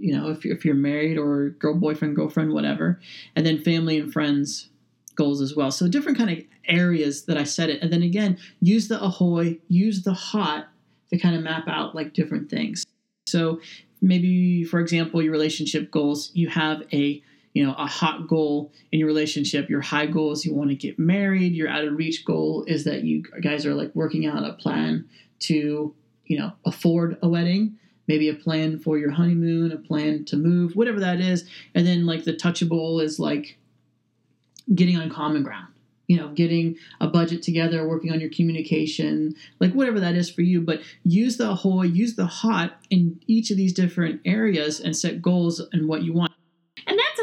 you 0.00 0.16
know, 0.16 0.30
if 0.30 0.44
if 0.44 0.64
you're 0.64 0.74
married 0.74 1.18
or 1.18 1.50
girl, 1.50 1.74
boyfriend, 1.74 2.16
girlfriend, 2.16 2.52
whatever. 2.52 3.00
And 3.36 3.44
then 3.44 3.62
family 3.62 3.98
and 3.98 4.12
friends 4.12 4.70
goals 5.14 5.40
as 5.40 5.54
well. 5.54 5.70
So 5.70 5.88
different 5.88 6.16
kind 6.16 6.30
of 6.30 6.38
areas 6.68 7.24
that 7.24 7.36
I 7.36 7.44
set 7.44 7.70
it. 7.70 7.82
And 7.82 7.92
then 7.92 8.02
again, 8.02 8.38
use 8.60 8.88
the 8.88 9.02
ahoy, 9.02 9.58
use 9.68 10.02
the 10.02 10.14
hot 10.14 10.68
to 11.10 11.18
kind 11.18 11.34
of 11.34 11.42
map 11.42 11.66
out 11.66 11.94
like 11.94 12.14
different 12.14 12.48
things. 12.48 12.84
So 13.26 13.60
maybe, 14.00 14.64
for 14.64 14.80
example, 14.80 15.20
your 15.20 15.32
relationship 15.32 15.90
goals, 15.90 16.30
you 16.34 16.48
have 16.48 16.82
a 16.92 17.22
you 17.54 17.66
know 17.66 17.74
a 17.74 17.86
hot 17.86 18.28
goal 18.28 18.70
in 18.92 19.00
your 19.00 19.08
relationship 19.08 19.68
your 19.68 19.80
high 19.80 20.06
goal 20.06 20.30
is 20.32 20.44
you 20.44 20.54
want 20.54 20.70
to 20.70 20.76
get 20.76 20.98
married 20.98 21.54
your 21.54 21.68
out 21.68 21.82
of 21.82 21.96
reach 21.96 22.24
goal 22.24 22.62
is 22.68 22.84
that 22.84 23.02
you 23.02 23.22
guys 23.42 23.66
are 23.66 23.74
like 23.74 23.92
working 23.96 24.26
out 24.26 24.44
a 24.44 24.52
plan 24.52 25.08
to 25.40 25.92
you 26.26 26.38
know 26.38 26.52
afford 26.66 27.16
a 27.22 27.28
wedding 27.28 27.76
maybe 28.08 28.28
a 28.28 28.34
plan 28.34 28.78
for 28.78 28.98
your 28.98 29.10
honeymoon 29.12 29.70
a 29.70 29.76
plan 29.76 30.24
to 30.24 30.36
move 30.36 30.74
whatever 30.74 30.98
that 31.00 31.20
is. 31.20 31.48
And 31.74 31.86
then 31.86 32.06
like 32.06 32.24
the 32.24 32.32
touchable 32.32 33.02
is 33.02 33.20
like 33.20 33.56
getting 34.74 34.96
on 34.96 35.10
common 35.10 35.42
ground 35.42 35.72
you 36.08 36.16
know 36.16 36.28
getting 36.28 36.76
a 37.00 37.06
budget 37.06 37.42
together 37.42 37.86
working 37.86 38.10
on 38.10 38.20
your 38.20 38.30
communication 38.30 39.34
like 39.60 39.72
whatever 39.72 40.00
that 40.00 40.16
is 40.16 40.28
for 40.28 40.42
you. 40.42 40.60
But 40.60 40.80
use 41.04 41.36
the 41.36 41.54
whole 41.54 41.84
use 41.84 42.16
the 42.16 42.26
hot 42.26 42.80
in 42.90 43.20
each 43.28 43.50
of 43.50 43.56
these 43.56 43.72
different 43.72 44.20
areas 44.24 44.80
and 44.80 44.96
set 44.96 45.22
goals 45.22 45.60
and 45.72 45.86
what 45.88 46.02
you 46.02 46.12
want 46.12 46.32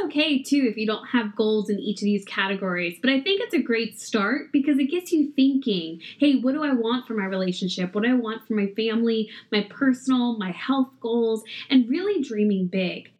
okay 0.06 0.42
too 0.42 0.68
if 0.70 0.78
you 0.78 0.86
don't 0.86 1.06
have 1.08 1.36
goals 1.36 1.70
in 1.70 1.80
each 1.80 2.02
of 2.02 2.06
these 2.06 2.26
categories. 2.26 2.98
But 3.02 3.12
I 3.12 3.22
think 3.22 3.42
it's 3.42 3.54
a 3.54 3.62
great 3.62 4.00
start 4.00 4.52
because 4.52 4.78
it 4.80 4.92
gets 4.92 5.12
you 5.12 5.32
thinking 5.32 6.02
hey, 6.20 6.40
what 6.40 6.54
do 6.54 6.64
I 6.64 6.74
want 6.74 7.08
for 7.08 7.14
my 7.14 7.26
relationship? 7.26 7.94
What 7.94 8.04
do 8.04 8.10
I 8.10 8.14
want 8.14 8.48
for 8.48 8.54
my 8.54 8.68
family, 8.76 9.30
my 9.52 9.68
personal, 9.70 10.38
my 10.38 10.52
health 10.52 10.90
goals, 11.00 11.44
and 11.70 11.90
really 11.90 12.22
dreaming 12.22 12.68
big. 12.68 13.12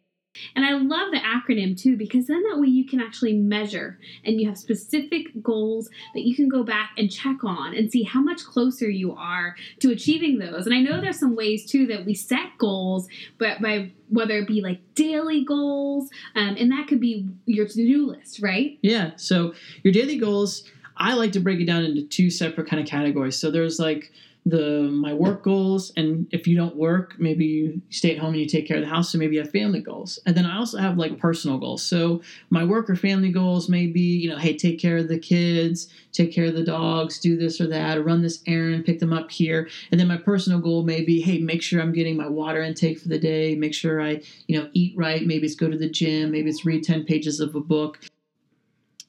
And 0.54 0.64
I 0.64 0.72
love 0.72 1.10
the 1.10 1.18
acronym 1.18 1.78
too 1.80 1.96
because 1.96 2.26
then 2.26 2.42
that 2.44 2.60
way 2.60 2.68
you 2.68 2.86
can 2.86 3.00
actually 3.00 3.34
measure 3.34 3.98
and 4.24 4.40
you 4.40 4.48
have 4.48 4.58
specific 4.58 5.42
goals 5.42 5.88
that 6.14 6.22
you 6.22 6.34
can 6.34 6.48
go 6.48 6.62
back 6.62 6.90
and 6.96 7.10
check 7.10 7.44
on 7.44 7.74
and 7.74 7.90
see 7.90 8.02
how 8.02 8.20
much 8.20 8.44
closer 8.44 8.88
you 8.88 9.14
are 9.14 9.56
to 9.80 9.90
achieving 9.90 10.38
those. 10.38 10.66
And 10.66 10.74
I 10.74 10.80
know 10.80 11.00
there's 11.00 11.18
some 11.18 11.36
ways 11.36 11.66
too 11.66 11.86
that 11.88 12.04
we 12.04 12.14
set 12.14 12.58
goals, 12.58 13.08
but 13.38 13.60
by 13.60 13.92
whether 14.08 14.38
it 14.38 14.46
be 14.46 14.60
like 14.60 14.80
daily 14.94 15.44
goals, 15.44 16.10
um, 16.34 16.56
and 16.58 16.70
that 16.72 16.86
could 16.88 17.00
be 17.00 17.28
your 17.46 17.66
to 17.66 17.74
do 17.74 18.06
list, 18.06 18.40
right? 18.42 18.78
Yeah. 18.82 19.12
So 19.16 19.54
your 19.82 19.92
daily 19.92 20.18
goals, 20.18 20.64
I 20.96 21.14
like 21.14 21.32
to 21.32 21.40
break 21.40 21.60
it 21.60 21.66
down 21.66 21.84
into 21.84 22.02
two 22.02 22.30
separate 22.30 22.68
kind 22.68 22.80
of 22.80 22.88
categories. 22.88 23.36
So 23.36 23.50
there's 23.50 23.78
like 23.78 24.12
the 24.46 24.82
my 24.82 25.12
work 25.12 25.42
goals 25.42 25.92
and 25.96 26.28
if 26.30 26.46
you 26.46 26.56
don't 26.56 26.76
work 26.76 27.16
maybe 27.18 27.44
you 27.44 27.82
stay 27.90 28.14
at 28.14 28.20
home 28.20 28.32
and 28.32 28.40
you 28.40 28.46
take 28.46 28.66
care 28.66 28.76
of 28.76 28.82
the 28.84 28.88
house 28.88 29.10
so 29.10 29.18
maybe 29.18 29.34
you 29.34 29.42
have 29.42 29.50
family 29.50 29.80
goals. 29.80 30.20
And 30.24 30.36
then 30.36 30.46
i 30.46 30.56
also 30.56 30.78
have 30.78 30.96
like 30.96 31.18
personal 31.18 31.58
goals. 31.58 31.82
So 31.82 32.22
my 32.48 32.62
work 32.62 32.88
or 32.88 32.94
family 32.94 33.32
goals 33.32 33.68
may 33.68 33.88
be 33.88 34.00
you 34.00 34.30
know 34.30 34.38
hey 34.38 34.56
take 34.56 34.78
care 34.78 34.98
of 34.98 35.08
the 35.08 35.18
kids 35.18 35.88
take 36.12 36.32
care 36.32 36.44
of 36.44 36.54
the 36.54 36.64
dogs 36.64 37.18
do 37.18 37.36
this 37.36 37.60
or 37.60 37.66
that 37.66 37.98
or 37.98 38.04
run 38.04 38.22
this 38.22 38.44
errand 38.46 38.84
pick 38.84 39.00
them 39.00 39.12
up 39.12 39.32
here. 39.32 39.68
And 39.90 39.98
then 39.98 40.06
my 40.06 40.16
personal 40.16 40.60
goal 40.60 40.84
may 40.84 41.04
be 41.04 41.20
hey 41.20 41.38
make 41.38 41.60
sure 41.60 41.82
i'm 41.82 41.92
getting 41.92 42.16
my 42.16 42.28
water 42.28 42.62
intake 42.62 43.00
for 43.00 43.08
the 43.08 43.18
day 43.18 43.56
make 43.56 43.74
sure 43.74 44.00
i 44.00 44.22
you 44.46 44.60
know 44.60 44.70
eat 44.74 44.94
right 44.96 45.26
maybe 45.26 45.44
it's 45.44 45.56
go 45.56 45.68
to 45.68 45.76
the 45.76 45.90
gym 45.90 46.30
maybe 46.30 46.48
it's 46.48 46.64
read 46.64 46.84
10 46.84 47.04
pages 47.04 47.40
of 47.40 47.56
a 47.56 47.60
book. 47.60 47.98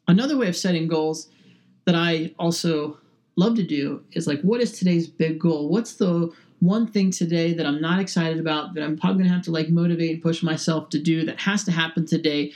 Another 0.08 0.36
way 0.36 0.48
of 0.48 0.58
setting 0.58 0.88
goals 0.88 1.29
that 1.86 1.94
i 1.94 2.34
also 2.39 2.98
love 3.38 3.56
to 3.56 3.63
do 3.63 4.03
is 4.12 4.27
like, 4.27 4.41
what 4.41 4.60
is 4.60 4.74
today's 4.74 5.08
big 5.08 5.39
goal? 5.39 5.70
What's 5.70 5.94
the 5.94 6.32
one 6.60 6.88
thing 6.88 7.12
today 7.12 7.53
that 7.53 7.65
I'm 7.65 7.79
not 7.79 8.00
excited 8.00 8.39
about 8.39 8.74
that 8.74 8.84
I'm 8.84 8.98
probably 8.98 9.24
gonna 9.24 9.36
have 9.36 9.46
to 9.46 9.51
like 9.51 9.70
motivate 9.70 10.12
and 10.12 10.24
push 10.24 10.41
myself 10.41 10.89
to 10.89 11.00
do 11.00 11.24
that 11.25 11.39
has 11.39 11.63
to 11.65 11.72
happen 11.72 12.06
today 12.06 12.51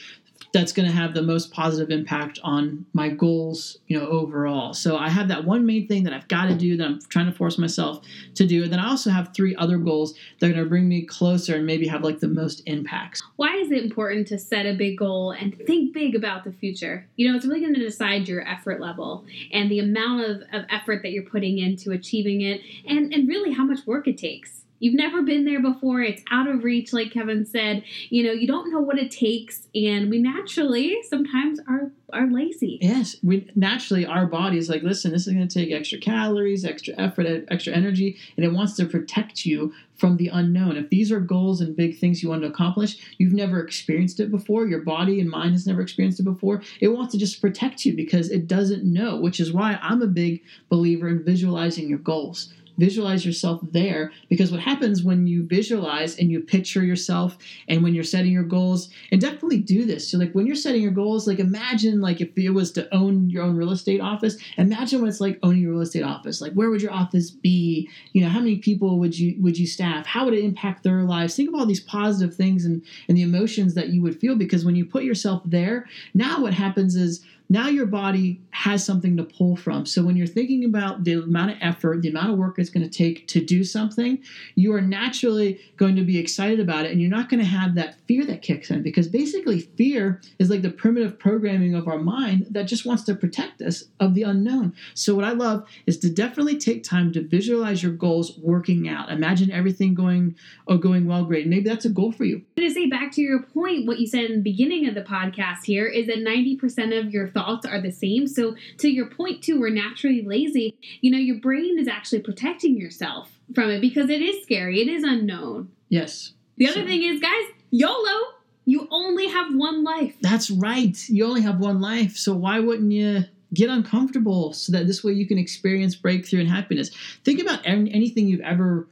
that's 0.53 0.74
going 0.74 0.88
to 0.88 0.93
have 0.93 1.13
the 1.13 1.22
most 1.22 1.51
positive 1.51 1.89
impact 1.89 2.39
on 2.43 2.86
my 2.93 3.10
goals, 3.10 3.77
you 3.88 3.98
know, 3.98 4.05
overall. 4.08 4.74
So 4.74 4.98
I 4.98 5.10
have 5.10 5.27
that 5.29 5.46
one 5.46 5.65
main 5.65 5.88
thing 5.88 6.03
that 6.03 6.13
I've 6.13 6.27
got 6.27 6.48
to 6.48 6.55
do 6.55 6.75
that 6.77 6.86
I'm 6.86 7.00
trying 7.10 7.27
to 7.27 7.31
force 7.31 7.58
myself 7.58 8.01
to 8.36 8.46
do. 8.46 8.63
And 8.63 8.72
then 8.72 8.79
I 8.79 8.89
also 8.89 9.10
have 9.10 9.34
three 9.34 9.55
other 9.55 9.77
goals 9.77 10.13
that 10.39 10.48
are 10.48 10.53
going 10.53 10.63
to 10.63 10.70
bring 10.70 10.89
me 10.89 11.03
closer 11.03 11.55
and 11.55 11.65
maybe 11.65 11.88
have 11.88 12.03
like 12.03 12.20
the 12.20 12.27
most 12.27 12.62
impacts. 12.65 13.22
Why 13.38 13.55
is 13.55 13.72
it 13.72 13.84
important 13.84 14.27
to 14.27 14.38
set 14.38 14.65
a 14.65 14.74
big 14.74 14.98
goal 14.98 15.31
and 15.31 15.58
think 15.65 15.93
big 15.93 16.15
about 16.15 16.43
the 16.43 16.51
future? 16.51 17.08
You 17.15 17.29
know, 17.29 17.38
it's 17.38 17.46
really 17.46 17.62
going 17.62 17.75
to 17.75 17.79
decide 17.79 18.27
your 18.27 18.48
effort 18.48 18.81
level 18.81 19.25
and 19.51 19.72
the 19.72 19.79
amount 19.79 20.24
of, 20.24 20.41
of 20.51 20.65
effort 20.70 21.01
that 21.03 21.12
you're 21.12 21.24
putting 21.24 21.60
into 21.60 21.91
achieving 21.91 22.41
it 22.41 22.62
and, 22.86 23.13
and 23.13 23.27
really 23.27 23.53
how 23.53 23.63
much 23.63 23.86
work 23.86 24.08
it 24.08 24.17
takes. 24.17 24.61
You've 24.82 24.96
never 24.96 25.22
been 25.22 25.46
there 25.46 25.62
before. 25.62 26.02
It's 26.02 26.24
out 26.32 26.48
of 26.48 26.64
reach, 26.64 26.92
like 26.92 27.12
Kevin 27.12 27.46
said. 27.46 27.84
You 28.10 28.24
know, 28.24 28.32
you 28.32 28.48
don't 28.48 28.72
know 28.72 28.80
what 28.80 28.98
it 28.98 29.12
takes, 29.12 29.68
and 29.76 30.10
we 30.10 30.20
naturally 30.20 30.98
sometimes 31.08 31.60
are 31.68 31.92
are 32.12 32.28
lazy. 32.30 32.80
Yes, 32.82 33.16
we 33.24 33.50
naturally 33.56 34.06
our 34.06 34.26
body 34.26 34.58
is 34.58 34.70
like, 34.70 34.82
listen, 34.84 35.12
this 35.12 35.28
is 35.28 35.34
going 35.34 35.48
to 35.48 35.60
take 35.60 35.72
extra 35.72 36.00
calories, 36.00 36.66
extra 36.66 36.94
effort, 36.98 37.46
extra 37.50 37.74
energy, 37.74 38.18
and 38.36 38.46
it 38.46 38.52
wants 38.52 38.76
to 38.78 38.86
protect 38.86 39.46
you 39.46 39.72
from 39.96 40.18
the 40.18 40.30
unknown. 40.30 40.78
If 40.78 40.90
these 40.90 41.12
are 41.12 41.20
goals 41.20 41.62
and 41.62 41.76
big 41.76 42.00
things 42.00 42.24
you 42.24 42.30
want 42.30 42.42
to 42.42 42.48
accomplish, 42.48 42.98
you've 43.20 43.34
never 43.34 43.62
experienced 43.62 44.20
it 44.20 44.32
before, 44.32 44.66
your 44.66 44.82
body 44.82 45.22
and 45.22 45.30
mind 45.30 45.52
has 45.54 45.68
never 45.68 45.80
experienced 45.80 46.20
it 46.20 46.24
before, 46.24 46.64
it 46.80 46.88
wants 46.88 47.12
to 47.12 47.20
just 47.20 47.40
protect 47.40 47.86
you 47.86 47.96
because 47.96 48.32
it 48.32 48.48
doesn't 48.48 48.84
know, 48.84 49.22
which 49.22 49.40
is 49.40 49.54
why 49.54 49.78
I'm 49.80 50.02
a 50.02 50.08
big 50.08 50.42
believer 50.70 51.08
in 51.08 51.24
visualizing 51.24 51.88
your 51.88 52.00
goals 52.00 52.52
visualize 52.82 53.24
yourself 53.24 53.62
there 53.72 54.12
because 54.28 54.52
what 54.52 54.60
happens 54.60 55.04
when 55.04 55.28
you 55.28 55.44
visualize 55.44 56.18
and 56.18 56.32
you 56.32 56.40
picture 56.40 56.84
yourself 56.84 57.38
and 57.68 57.84
when 57.84 57.94
you're 57.94 58.04
setting 58.04 58.32
your 58.32 58.44
goals 58.44 58.90
and 59.12 59.22
definitely 59.22 59.60
do 59.60 59.86
this. 59.86 60.10
So 60.10 60.18
like 60.18 60.34
when 60.34 60.48
you're 60.48 60.56
setting 60.56 60.82
your 60.82 60.92
goals 60.92 61.28
like 61.28 61.38
imagine 61.38 62.02
like 62.02 62.22
if 62.22 62.36
it 62.36 62.50
was 62.50 62.72
to 62.72 62.92
own 62.92 63.30
your 63.30 63.44
own 63.44 63.56
real 63.56 63.72
estate 63.72 64.02
office 64.02 64.36
imagine 64.58 65.00
what 65.00 65.10
it's 65.10 65.22
like 65.22 65.38
owning 65.44 65.62
your 65.62 65.74
real 65.74 65.82
estate 65.82 66.02
office. 66.04 66.42
Like 66.42 66.54
where 66.54 66.72
would 66.72 66.82
your 66.82 66.92
office 66.92 67.30
be? 67.30 67.88
You 68.14 68.24
know 68.24 68.30
how 68.30 68.40
many 68.40 68.58
people 68.58 68.98
would 68.98 69.18
you 69.18 69.36
would 69.40 69.60
you 69.60 69.68
staff? 69.68 70.08
How 70.08 70.26
would 70.26 70.34
it 70.34 70.44
impact 70.44 70.84
their 70.84 71.04
lives? 71.04 71.36
Think 71.36 71.50
of 71.50 71.56
all 71.56 71.68
these 71.68 71.80
positive 71.80 72.36
things 72.36 72.66
and 72.66 72.84
and 73.08 73.16
the 73.16 73.22
emotions 73.22 73.76
that 73.76 73.90
you 73.90 74.02
would 74.02 74.20
feel 74.20 74.36
because 74.36 74.66
when 74.66 74.76
you 74.76 74.86
put 74.86 75.04
yourself 75.04 75.44
there 75.46 75.86
now 76.16 76.42
what 76.42 76.54
happens 76.56 76.96
is 76.96 77.24
now 77.51 77.67
your 77.67 77.86
body 77.86 78.39
has 78.51 78.86
something 78.86 79.17
to 79.17 79.25
pull 79.25 79.58
from. 79.58 79.86
So 79.86 80.03
when 80.03 80.15
you're 80.15 80.25
thinking 80.25 80.63
about 80.63 81.03
the 81.03 81.13
amount 81.13 81.51
of 81.51 81.58
effort, 81.60 82.01
the 82.01 82.08
amount 82.08 82.31
of 82.31 82.38
work 82.38 82.58
it's 82.58 82.70
going 82.70 82.89
to 82.89 82.98
take 82.98 83.27
to 83.27 83.43
do 83.43 83.65
something, 83.65 84.24
you 84.55 84.74
are 84.74 84.79
naturally 84.79 85.60
going 85.75 85.98
to 85.98 86.03
be 86.03 86.17
excited 86.17 86.62
about 86.62 86.86
it 86.86 86.91
and 86.91 87.01
you're 87.01 87.12
not 87.12 87.27
going 87.27 87.41
to 87.41 87.46
have 87.46 87.75
that 87.75 87.96
fear 88.08 88.25
that 88.25 88.41
kicks 88.41 88.72
in 88.72 88.81
because 88.81 89.10
basically 89.10 89.60
fear 89.60 90.22
is 90.39 90.50
like 90.50 90.62
the 90.62 90.70
primitive 90.70 91.20
programming 91.20 91.75
of 91.75 91.89
our 91.89 91.98
mind 91.98 92.48
that 92.51 92.67
just 92.67 92.86
wants 92.86 93.03
to 93.03 93.15
protect 93.15 93.62
us 93.62 93.84
of 94.00 94.13
the 94.13 94.24
unknown. 94.24 94.74
So 94.93 95.13
what 95.13 95.25
I 95.25 95.31
love 95.31 95.67
is 95.86 95.98
to 96.00 96.10
definitely 96.10 96.58
take 96.58 96.86
time 96.86 97.12
to 97.12 97.22
visualize 97.22 97.84
your 97.84 97.91
goals 97.91 98.38
working 98.38 98.88
out. 98.88 99.12
Imagine 99.12 99.51
everything 99.51 99.93
going 99.93 100.38
or 100.67 100.75
oh, 100.75 100.77
going 100.77 101.05
well 101.05 101.25
great. 101.25 101.48
Maybe 101.48 101.67
that's 101.67 101.84
a 101.84 101.89
goal 101.89 102.13
for 102.13 102.24
you. 102.24 102.43
To 102.55 102.70
say 102.70 102.88
back 102.88 103.12
to 103.13 103.22
your 103.22 103.43
point, 103.43 103.88
what 103.88 104.00
you 104.00 104.08
said 104.08 104.24
in 104.24 104.38
the 104.38 104.41
beginning 104.41 104.88
of 104.88 104.96
the 104.96 105.01
podcast 105.01 105.65
here 105.65 105.88
is 105.88 106.08
that 106.08 106.20
90% 106.20 106.98
of 106.98 107.12
your 107.12 107.27
thoughts 107.27 107.41
thoughts 107.42 107.66
are 107.66 107.82
the 107.82 107.92
same. 107.92 108.28
So, 108.28 108.56
to 108.80 108.90
your 108.90 109.08
point, 109.08 109.44
too, 109.44 109.60
we're 109.60 109.70
naturally 109.70 110.22
lazy. 110.22 110.78
You 111.02 111.12
know, 111.12 111.18
your 111.18 111.38
brain 111.38 111.78
is 111.80 111.88
actually 111.88 112.20
protecting 112.20 112.78
yourself 112.78 113.40
from 113.54 113.70
it 113.70 113.82
because 113.82 114.10
it 114.10 114.22
is 114.22 114.44
scary, 114.44 114.82
it 114.82 114.88
is 114.88 115.04
unknown. 115.04 115.70
Yes. 115.90 116.34
The 116.58 116.68
other 116.68 116.82
so. 116.82 116.88
thing 116.88 117.04
is, 117.04 117.20
guys, 117.20 117.46
YOLO. 117.72 118.36
You 118.66 118.88
only 118.92 119.28
have 119.28 119.56
one 119.56 119.84
life. 119.84 120.16
That's 120.22 120.52
right. 120.52 120.96
You 121.10 121.26
only 121.26 121.42
have 121.42 121.60
one 121.60 121.82
life. 121.82 122.16
So, 122.16 122.34
why 122.34 122.60
wouldn't 122.60 122.92
you? 122.92 123.26
get 123.54 123.70
uncomfortable 123.70 124.54
so 124.54 124.72
that 124.72 124.88
this 124.88 125.04
way 125.04 125.12
you 125.12 125.28
can 125.28 125.38
experience 125.38 125.94
breakthrough 125.94 126.40
and 126.40 126.50
happiness. 126.50 126.90
Think 127.26 127.42
about 127.42 127.60
anything 127.66 128.28
you've 128.28 128.40
ever 128.40 128.88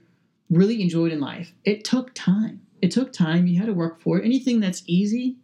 really 0.49 0.81
enjoyed 0.81 1.11
in 1.11 1.21
life. 1.21 1.53
It 1.63 1.85
took 1.85 2.13
time. 2.13 2.61
It 2.81 2.91
took 2.91 3.13
time. 3.13 3.47
You 3.47 3.57
had 3.59 3.67
to 3.67 3.73
work 3.73 4.01
for 4.01 4.19
it. 4.19 4.25
Anything 4.25 4.59
that's 4.59 4.83
easy 4.85 5.37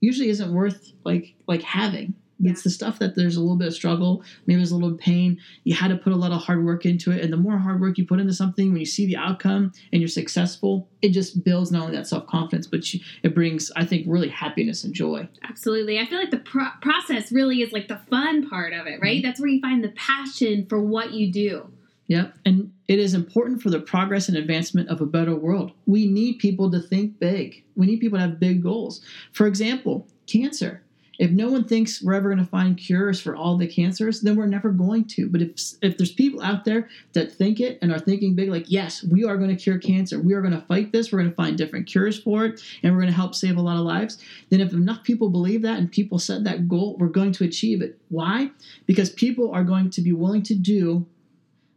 usually 0.00 0.28
isn't 0.28 0.52
worth 0.52 0.92
like 1.04 1.34
like 1.46 1.62
having 1.62 2.14
It's 2.42 2.62
the 2.62 2.70
stuff 2.70 2.98
that 2.98 3.14
there's 3.14 3.36
a 3.36 3.40
little 3.40 3.56
bit 3.56 3.68
of 3.68 3.74
struggle, 3.74 4.22
maybe 4.46 4.56
there's 4.56 4.72
a 4.72 4.76
little 4.76 4.96
pain. 4.96 5.40
You 5.64 5.74
had 5.74 5.88
to 5.88 5.96
put 5.96 6.12
a 6.12 6.16
lot 6.16 6.32
of 6.32 6.42
hard 6.42 6.64
work 6.64 6.84
into 6.84 7.10
it. 7.10 7.22
And 7.22 7.32
the 7.32 7.36
more 7.36 7.58
hard 7.58 7.80
work 7.80 7.98
you 7.98 8.06
put 8.06 8.20
into 8.20 8.32
something, 8.32 8.70
when 8.70 8.80
you 8.80 8.86
see 8.86 9.06
the 9.06 9.16
outcome 9.16 9.72
and 9.92 10.00
you're 10.00 10.08
successful, 10.08 10.88
it 11.02 11.10
just 11.10 11.44
builds 11.44 11.70
not 11.70 11.84
only 11.84 11.96
that 11.96 12.06
self 12.06 12.26
confidence, 12.26 12.66
but 12.66 12.84
it 13.22 13.34
brings, 13.34 13.70
I 13.76 13.84
think, 13.84 14.06
really 14.08 14.28
happiness 14.28 14.84
and 14.84 14.94
joy. 14.94 15.28
Absolutely. 15.42 15.98
I 15.98 16.06
feel 16.06 16.18
like 16.18 16.30
the 16.30 16.38
pro- 16.38 16.70
process 16.82 17.30
really 17.30 17.62
is 17.62 17.72
like 17.72 17.88
the 17.88 18.00
fun 18.10 18.48
part 18.48 18.72
of 18.72 18.86
it, 18.86 19.00
right? 19.00 19.18
Mm-hmm. 19.18 19.26
That's 19.26 19.40
where 19.40 19.48
you 19.48 19.60
find 19.60 19.84
the 19.84 19.90
passion 19.90 20.66
for 20.66 20.80
what 20.80 21.12
you 21.12 21.30
do. 21.30 21.70
Yep. 22.06 22.34
And 22.44 22.72
it 22.86 22.98
is 22.98 23.14
important 23.14 23.62
for 23.62 23.70
the 23.70 23.80
progress 23.80 24.28
and 24.28 24.36
advancement 24.36 24.90
of 24.90 25.00
a 25.00 25.06
better 25.06 25.34
world. 25.34 25.72
We 25.86 26.06
need 26.06 26.38
people 26.38 26.70
to 26.70 26.80
think 26.80 27.18
big. 27.18 27.64
We 27.76 27.86
need 27.86 28.00
people 28.00 28.18
to 28.18 28.26
have 28.26 28.40
big 28.40 28.62
goals. 28.62 29.00
For 29.32 29.46
example, 29.46 30.06
cancer. 30.26 30.83
If 31.18 31.30
no 31.30 31.48
one 31.48 31.64
thinks 31.64 32.02
we're 32.02 32.14
ever 32.14 32.28
going 32.28 32.44
to 32.44 32.50
find 32.50 32.76
cures 32.76 33.20
for 33.20 33.36
all 33.36 33.56
the 33.56 33.66
cancers, 33.66 34.20
then 34.20 34.36
we're 34.36 34.46
never 34.46 34.70
going 34.70 35.04
to. 35.06 35.28
But 35.28 35.42
if 35.42 35.50
if 35.82 35.96
there's 35.96 36.12
people 36.12 36.42
out 36.42 36.64
there 36.64 36.88
that 37.12 37.32
think 37.32 37.60
it 37.60 37.78
and 37.82 37.92
are 37.92 37.98
thinking 37.98 38.34
big, 38.34 38.50
like 38.50 38.70
yes, 38.70 39.02
we 39.02 39.24
are 39.24 39.36
going 39.36 39.54
to 39.54 39.62
cure 39.62 39.78
cancer, 39.78 40.20
we 40.20 40.34
are 40.34 40.40
going 40.40 40.54
to 40.54 40.66
fight 40.66 40.92
this, 40.92 41.12
we're 41.12 41.20
going 41.20 41.30
to 41.30 41.36
find 41.36 41.56
different 41.56 41.86
cures 41.86 42.20
for 42.20 42.44
it, 42.44 42.62
and 42.82 42.92
we're 42.92 43.00
going 43.00 43.12
to 43.12 43.16
help 43.16 43.34
save 43.34 43.56
a 43.56 43.62
lot 43.62 43.76
of 43.76 43.84
lives. 43.84 44.22
Then 44.50 44.60
if 44.60 44.72
enough 44.72 45.02
people 45.02 45.30
believe 45.30 45.62
that 45.62 45.78
and 45.78 45.90
people 45.90 46.18
set 46.18 46.44
that 46.44 46.68
goal, 46.68 46.96
we're 46.98 47.08
going 47.08 47.32
to 47.32 47.44
achieve 47.44 47.82
it. 47.82 47.98
Why? 48.08 48.50
Because 48.86 49.10
people 49.10 49.52
are 49.52 49.64
going 49.64 49.90
to 49.90 50.00
be 50.00 50.12
willing 50.12 50.42
to 50.44 50.54
do 50.54 51.06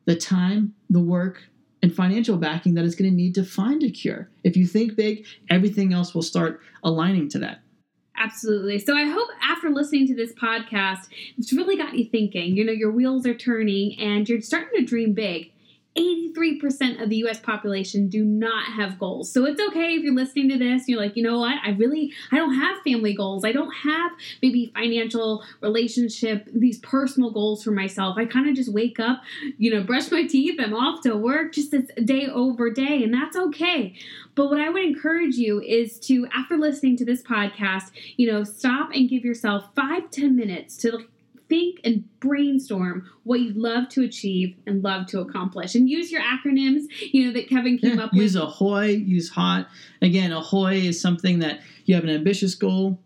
the 0.06 0.16
time, 0.16 0.74
the 0.90 1.00
work, 1.00 1.44
and 1.84 1.94
financial 1.94 2.38
backing 2.38 2.74
that 2.74 2.86
is 2.86 2.96
going 2.96 3.10
to 3.10 3.16
need 3.16 3.36
to 3.36 3.44
find 3.44 3.84
a 3.84 3.90
cure. 3.90 4.30
If 4.44 4.58
you 4.58 4.66
think 4.66 4.96
big, 4.96 5.26
everything 5.50 5.94
else 5.94 6.16
will 6.16 6.22
start 6.22 6.62
aligning 6.84 7.30
to 7.30 7.40
that. 7.40 7.62
Absolutely. 8.18 8.80
So 8.80 8.96
I 8.96 9.06
hope 9.06 9.30
after 9.44 9.70
listening 9.70 10.08
to 10.08 10.16
this 10.16 10.34
podcast, 10.34 11.08
it's 11.38 11.54
really 11.54 11.78
got 11.78 11.94
you 11.96 12.06
thinking. 12.06 12.58
You 12.58 12.66
know, 12.66 12.72
your 12.72 12.92
wheels 12.92 13.28
are 13.28 13.36
turning 13.36 13.98
and 14.00 14.28
you're 14.28 14.42
starting 14.42 14.80
to 14.80 14.86
dream 14.86 15.14
big. 15.14 15.52
83% 15.98 17.02
of 17.02 17.10
the 17.10 17.18
US 17.18 17.40
population 17.40 18.08
do 18.08 18.24
not 18.24 18.66
have 18.74 19.00
goals. 19.00 19.32
So 19.32 19.46
it's 19.46 19.62
okay 19.70 19.96
if 19.96 20.04
you're 20.04 20.14
listening 20.14 20.50
to 20.50 20.58
this, 20.58 20.88
you're 20.88 21.00
like, 21.00 21.18
you 21.18 21.24
know 21.24 21.40
what? 21.40 21.56
I 21.66 21.72
really 21.72 22.14
I 22.32 22.38
don't 22.38 22.54
have 22.54 22.82
family 22.84 23.14
goals. 23.14 23.44
I 23.44 23.52
don't 23.52 23.72
have 23.72 24.12
maybe 24.42 24.72
financial 24.74 25.44
relationship, 25.62 26.48
these 26.54 26.80
personal 26.80 27.32
goals 27.32 27.64
for 27.64 27.72
myself. 27.72 28.18
I 28.18 28.26
kind 28.26 28.48
of 28.48 28.56
just 28.56 28.72
wake 28.72 29.00
up, 29.00 29.22
you 29.58 29.74
know, 29.74 29.84
brush 29.84 30.12
my 30.12 30.26
teeth, 30.26 30.60
I'm 30.60 30.74
off 30.74 31.02
to 31.04 31.16
work 31.16 31.54
just 31.54 31.74
a 31.74 31.82
day 31.82 32.28
over 32.28 32.70
day, 32.70 33.04
and 33.04 33.14
that's 33.14 33.36
okay. 33.36 33.96
But 34.36 34.50
what 34.50 34.62
I 34.62 34.70
would 34.70 34.84
encourage 34.84 35.36
you 35.36 35.62
is 35.62 36.00
to 36.02 36.28
after 36.34 36.58
listening 36.58 36.98
to 36.98 37.06
this 37.06 37.24
podcast, 37.24 37.92
you 38.18 38.32
know, 38.32 38.44
stop 38.44 38.92
and 38.94 39.10
give 39.10 39.26
yourself 39.26 39.70
five 39.76 40.12
ten 40.12 40.36
minutes 40.36 40.78
to 40.78 41.08
think 41.50 41.80
and 41.84 42.04
brainstorm 42.20 43.10
what 43.24 43.40
you'd 43.40 43.58
love 43.58 43.90
to 43.90 44.04
achieve 44.04 44.56
and 44.66 44.84
love 44.84 45.08
to 45.08 45.20
accomplish. 45.20 45.76
And 45.76 45.90
use 45.90 46.12
your 46.12 46.22
acronyms 46.22 46.84
you 47.12 47.28
know 47.28 47.34
that 47.34 47.50
kevin 47.50 47.78
came 47.78 47.98
yeah, 47.98 48.06
up 48.06 48.14
with. 48.14 48.22
use 48.22 48.36
ahoy 48.36 48.88
use 48.88 49.30
hot. 49.30 49.68
Again 50.02 50.32
ahoy 50.32 50.76
is 50.76 51.00
something 51.00 51.40
that 51.40 51.62
you 51.86 51.96
have 51.96 52.04
an 52.04 52.10
ambitious 52.10 52.56
goal. 52.56 53.00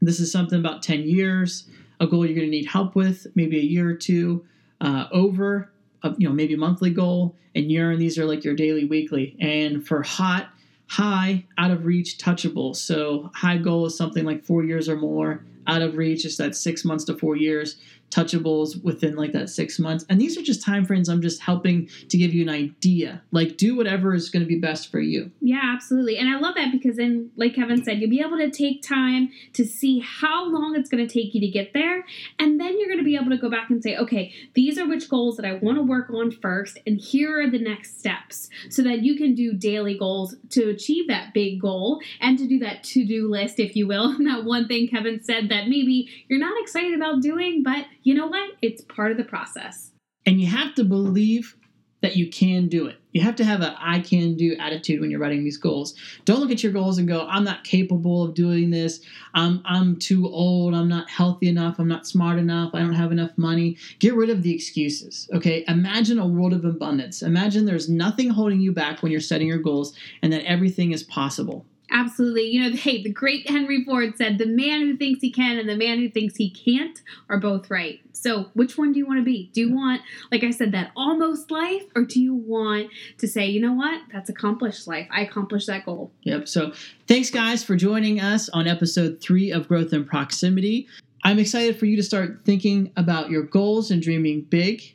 This 0.00 0.20
is 0.20 0.30
something 0.30 0.58
about 0.58 0.82
10 0.82 1.02
years 1.08 1.68
a 2.00 2.06
goal 2.06 2.26
you're 2.26 2.34
going 2.34 2.46
to 2.46 2.50
need 2.50 2.66
help 2.66 2.94
with 2.94 3.26
maybe 3.34 3.58
a 3.58 3.62
year 3.62 3.88
or 3.88 3.94
two 3.94 4.44
uh, 4.80 5.06
over 5.12 5.70
a, 6.02 6.14
you 6.18 6.28
know 6.28 6.34
maybe 6.34 6.54
a 6.54 6.58
monthly 6.58 6.90
goal. 6.90 7.36
And 7.56 7.70
year 7.70 7.92
and 7.92 8.00
these 8.00 8.18
are 8.18 8.24
like 8.24 8.44
your 8.44 8.54
daily 8.54 8.84
weekly. 8.84 9.36
And 9.40 9.86
for 9.86 10.02
hot 10.02 10.48
high 10.88 11.44
out 11.56 11.70
of 11.70 11.86
reach 11.86 12.18
touchable. 12.18 12.74
So 12.76 13.30
high 13.34 13.58
goal 13.58 13.86
is 13.86 13.96
something 13.96 14.24
like 14.24 14.44
four 14.44 14.64
years 14.64 14.88
or 14.88 14.96
more 14.96 15.44
out 15.66 15.82
of 15.82 15.96
reach. 15.96 16.24
Is 16.24 16.36
that 16.38 16.54
six 16.56 16.84
months 16.84 17.04
to 17.04 17.16
four 17.16 17.36
years 17.36 17.76
touchables 18.14 18.82
within 18.82 19.16
like 19.16 19.32
that 19.32 19.50
six 19.50 19.78
months. 19.78 20.04
And 20.08 20.20
these 20.20 20.38
are 20.38 20.42
just 20.42 20.62
time 20.62 20.84
frames 20.84 21.08
i'm 21.08 21.20
just 21.20 21.40
helping 21.40 21.88
to 22.08 22.16
give 22.16 22.32
you 22.32 22.42
an 22.42 22.48
idea. 22.48 23.22
Like 23.32 23.56
do 23.56 23.76
whatever 23.76 24.14
is 24.14 24.30
going 24.30 24.42
to 24.42 24.48
be 24.48 24.58
best 24.58 24.90
for 24.90 25.00
you. 25.00 25.30
Yeah 25.40 25.60
absolutely. 25.62 26.18
And 26.18 26.28
i 26.28 26.38
love 26.38 26.54
that 26.54 26.70
because 26.70 26.96
then 26.96 27.30
like 27.36 27.54
kevin 27.54 27.84
said 27.84 27.98
you'll 27.98 28.10
be 28.10 28.20
able 28.20 28.38
to 28.38 28.50
take 28.50 28.82
time 28.82 29.30
to 29.54 29.64
see 29.64 30.00
how 30.00 30.48
long 30.48 30.76
it's 30.76 30.88
going 30.88 31.06
to 31.06 31.12
take 31.12 31.34
you 31.34 31.40
to 31.40 31.48
get 31.48 31.72
there. 31.72 32.04
And 32.38 32.60
then 32.60 32.78
you're 32.78 32.88
going 32.88 32.98
to 32.98 33.04
be 33.04 33.16
able 33.16 33.30
to 33.30 33.38
go 33.38 33.50
back 33.50 33.70
and 33.70 33.82
say 33.82 33.96
okay 33.96 34.32
these 34.54 34.78
are 34.78 34.86
which 34.88 35.08
goals 35.08 35.36
that 35.36 35.46
i 35.46 35.54
want 35.54 35.76
to 35.76 35.82
work 35.82 36.10
on 36.10 36.30
first 36.30 36.78
and 36.86 37.00
here 37.00 37.40
are 37.40 37.50
the 37.50 37.58
next 37.58 37.98
steps. 37.98 38.48
So 38.70 38.82
that 38.82 39.02
you 39.02 39.16
can 39.16 39.34
do 39.34 39.52
daily 39.52 39.98
goals 39.98 40.36
to 40.50 40.68
achieve 40.68 41.08
that 41.08 41.34
big 41.34 41.60
goal 41.60 42.00
and 42.20 42.38
to 42.38 42.46
do 42.46 42.58
that 42.60 42.84
to-do 42.84 43.28
list 43.28 43.58
if 43.58 43.74
you 43.74 43.86
will. 43.86 44.10
And 44.10 44.26
that 44.28 44.44
one 44.44 44.68
thing 44.68 44.88
kevin 44.88 45.22
said 45.22 45.48
that 45.48 45.68
maybe 45.68 46.08
you're 46.28 46.38
not 46.38 46.60
excited 46.60 46.94
about 46.94 47.20
doing 47.20 47.62
but 47.62 47.86
you 48.04 48.14
know 48.14 48.28
what? 48.28 48.50
It's 48.62 48.82
part 48.82 49.10
of 49.10 49.16
the 49.16 49.24
process. 49.24 49.90
And 50.26 50.40
you 50.40 50.46
have 50.46 50.74
to 50.76 50.84
believe 50.84 51.56
that 52.02 52.16
you 52.16 52.28
can 52.28 52.68
do 52.68 52.86
it. 52.86 52.96
You 53.12 53.22
have 53.22 53.36
to 53.36 53.44
have 53.44 53.62
a 53.62 53.74
I 53.80 54.00
can 54.00 54.36
do 54.36 54.56
attitude 54.56 55.00
when 55.00 55.10
you're 55.10 55.20
writing 55.20 55.42
these 55.42 55.56
goals. 55.56 55.94
Don't 56.26 56.38
look 56.38 56.50
at 56.50 56.62
your 56.62 56.72
goals 56.72 56.98
and 56.98 57.08
go, 57.08 57.26
I'm 57.26 57.44
not 57.44 57.64
capable 57.64 58.22
of 58.22 58.34
doing 58.34 58.68
this. 58.68 59.00
I'm 59.32 59.62
I'm 59.64 59.98
too 59.98 60.28
old. 60.28 60.74
I'm 60.74 60.88
not 60.88 61.08
healthy 61.08 61.48
enough. 61.48 61.78
I'm 61.78 61.88
not 61.88 62.06
smart 62.06 62.38
enough. 62.38 62.74
I 62.74 62.80
don't 62.80 62.92
have 62.92 63.10
enough 63.10 63.30
money. 63.38 63.78
Get 64.00 64.14
rid 64.14 64.28
of 64.28 64.42
the 64.42 64.54
excuses. 64.54 65.30
Okay? 65.32 65.64
Imagine 65.66 66.18
a 66.18 66.26
world 66.26 66.52
of 66.52 66.66
abundance. 66.66 67.22
Imagine 67.22 67.64
there's 67.64 67.88
nothing 67.88 68.28
holding 68.28 68.60
you 68.60 68.72
back 68.72 69.02
when 69.02 69.10
you're 69.10 69.20
setting 69.22 69.48
your 69.48 69.58
goals 69.58 69.96
and 70.20 70.30
that 70.30 70.44
everything 70.44 70.92
is 70.92 71.02
possible. 71.02 71.64
Absolutely. 71.90 72.48
You 72.48 72.62
know, 72.70 72.76
hey, 72.76 73.02
the 73.02 73.10
great 73.10 73.48
Henry 73.48 73.84
Ford 73.84 74.16
said 74.16 74.38
the 74.38 74.46
man 74.46 74.80
who 74.80 74.96
thinks 74.96 75.20
he 75.20 75.30
can 75.30 75.58
and 75.58 75.68
the 75.68 75.76
man 75.76 75.98
who 75.98 76.08
thinks 76.08 76.36
he 76.36 76.50
can't 76.50 77.00
are 77.28 77.38
both 77.38 77.70
right. 77.70 78.00
So, 78.12 78.46
which 78.54 78.78
one 78.78 78.92
do 78.92 78.98
you 78.98 79.06
want 79.06 79.18
to 79.18 79.24
be? 79.24 79.50
Do 79.52 79.60
you 79.60 79.74
want, 79.74 80.00
like 80.32 80.44
I 80.44 80.50
said, 80.50 80.72
that 80.72 80.92
almost 80.96 81.50
life, 81.50 81.82
or 81.94 82.04
do 82.04 82.20
you 82.20 82.34
want 82.34 82.90
to 83.18 83.28
say, 83.28 83.46
you 83.46 83.60
know 83.60 83.74
what, 83.74 84.00
that's 84.12 84.30
accomplished 84.30 84.86
life? 84.86 85.06
I 85.10 85.22
accomplished 85.22 85.66
that 85.66 85.84
goal. 85.84 86.10
Yep. 86.22 86.48
So, 86.48 86.72
thanks, 87.06 87.30
guys, 87.30 87.62
for 87.62 87.76
joining 87.76 88.20
us 88.20 88.48
on 88.48 88.66
episode 88.66 89.20
three 89.20 89.52
of 89.52 89.68
Growth 89.68 89.92
in 89.92 90.06
Proximity. 90.06 90.88
I'm 91.22 91.38
excited 91.38 91.78
for 91.78 91.86
you 91.86 91.96
to 91.96 92.02
start 92.02 92.40
thinking 92.44 92.92
about 92.96 93.30
your 93.30 93.42
goals 93.42 93.90
and 93.90 94.00
dreaming 94.00 94.42
big. 94.42 94.94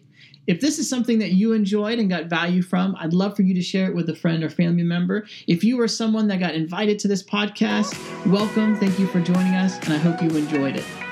If 0.49 0.61
this 0.61 0.79
is 0.79 0.89
something 0.89 1.19
that 1.19 1.33
you 1.33 1.53
enjoyed 1.53 1.99
and 1.99 2.09
got 2.09 2.25
value 2.25 2.63
from, 2.63 2.95
I'd 2.99 3.13
love 3.13 3.35
for 3.35 3.43
you 3.43 3.53
to 3.53 3.61
share 3.61 3.85
it 3.85 3.95
with 3.95 4.09
a 4.09 4.15
friend 4.15 4.43
or 4.43 4.49
family 4.49 4.81
member. 4.81 5.27
If 5.45 5.63
you 5.63 5.79
are 5.79 5.87
someone 5.87 6.27
that 6.29 6.39
got 6.39 6.55
invited 6.55 6.97
to 6.99 7.07
this 7.07 7.21
podcast, 7.21 7.95
welcome. 8.25 8.75
Thank 8.75 8.97
you 8.97 9.05
for 9.05 9.21
joining 9.21 9.53
us, 9.53 9.77
and 9.81 9.93
I 9.93 9.97
hope 9.97 10.23
you 10.23 10.35
enjoyed 10.35 10.75
it. 10.75 11.08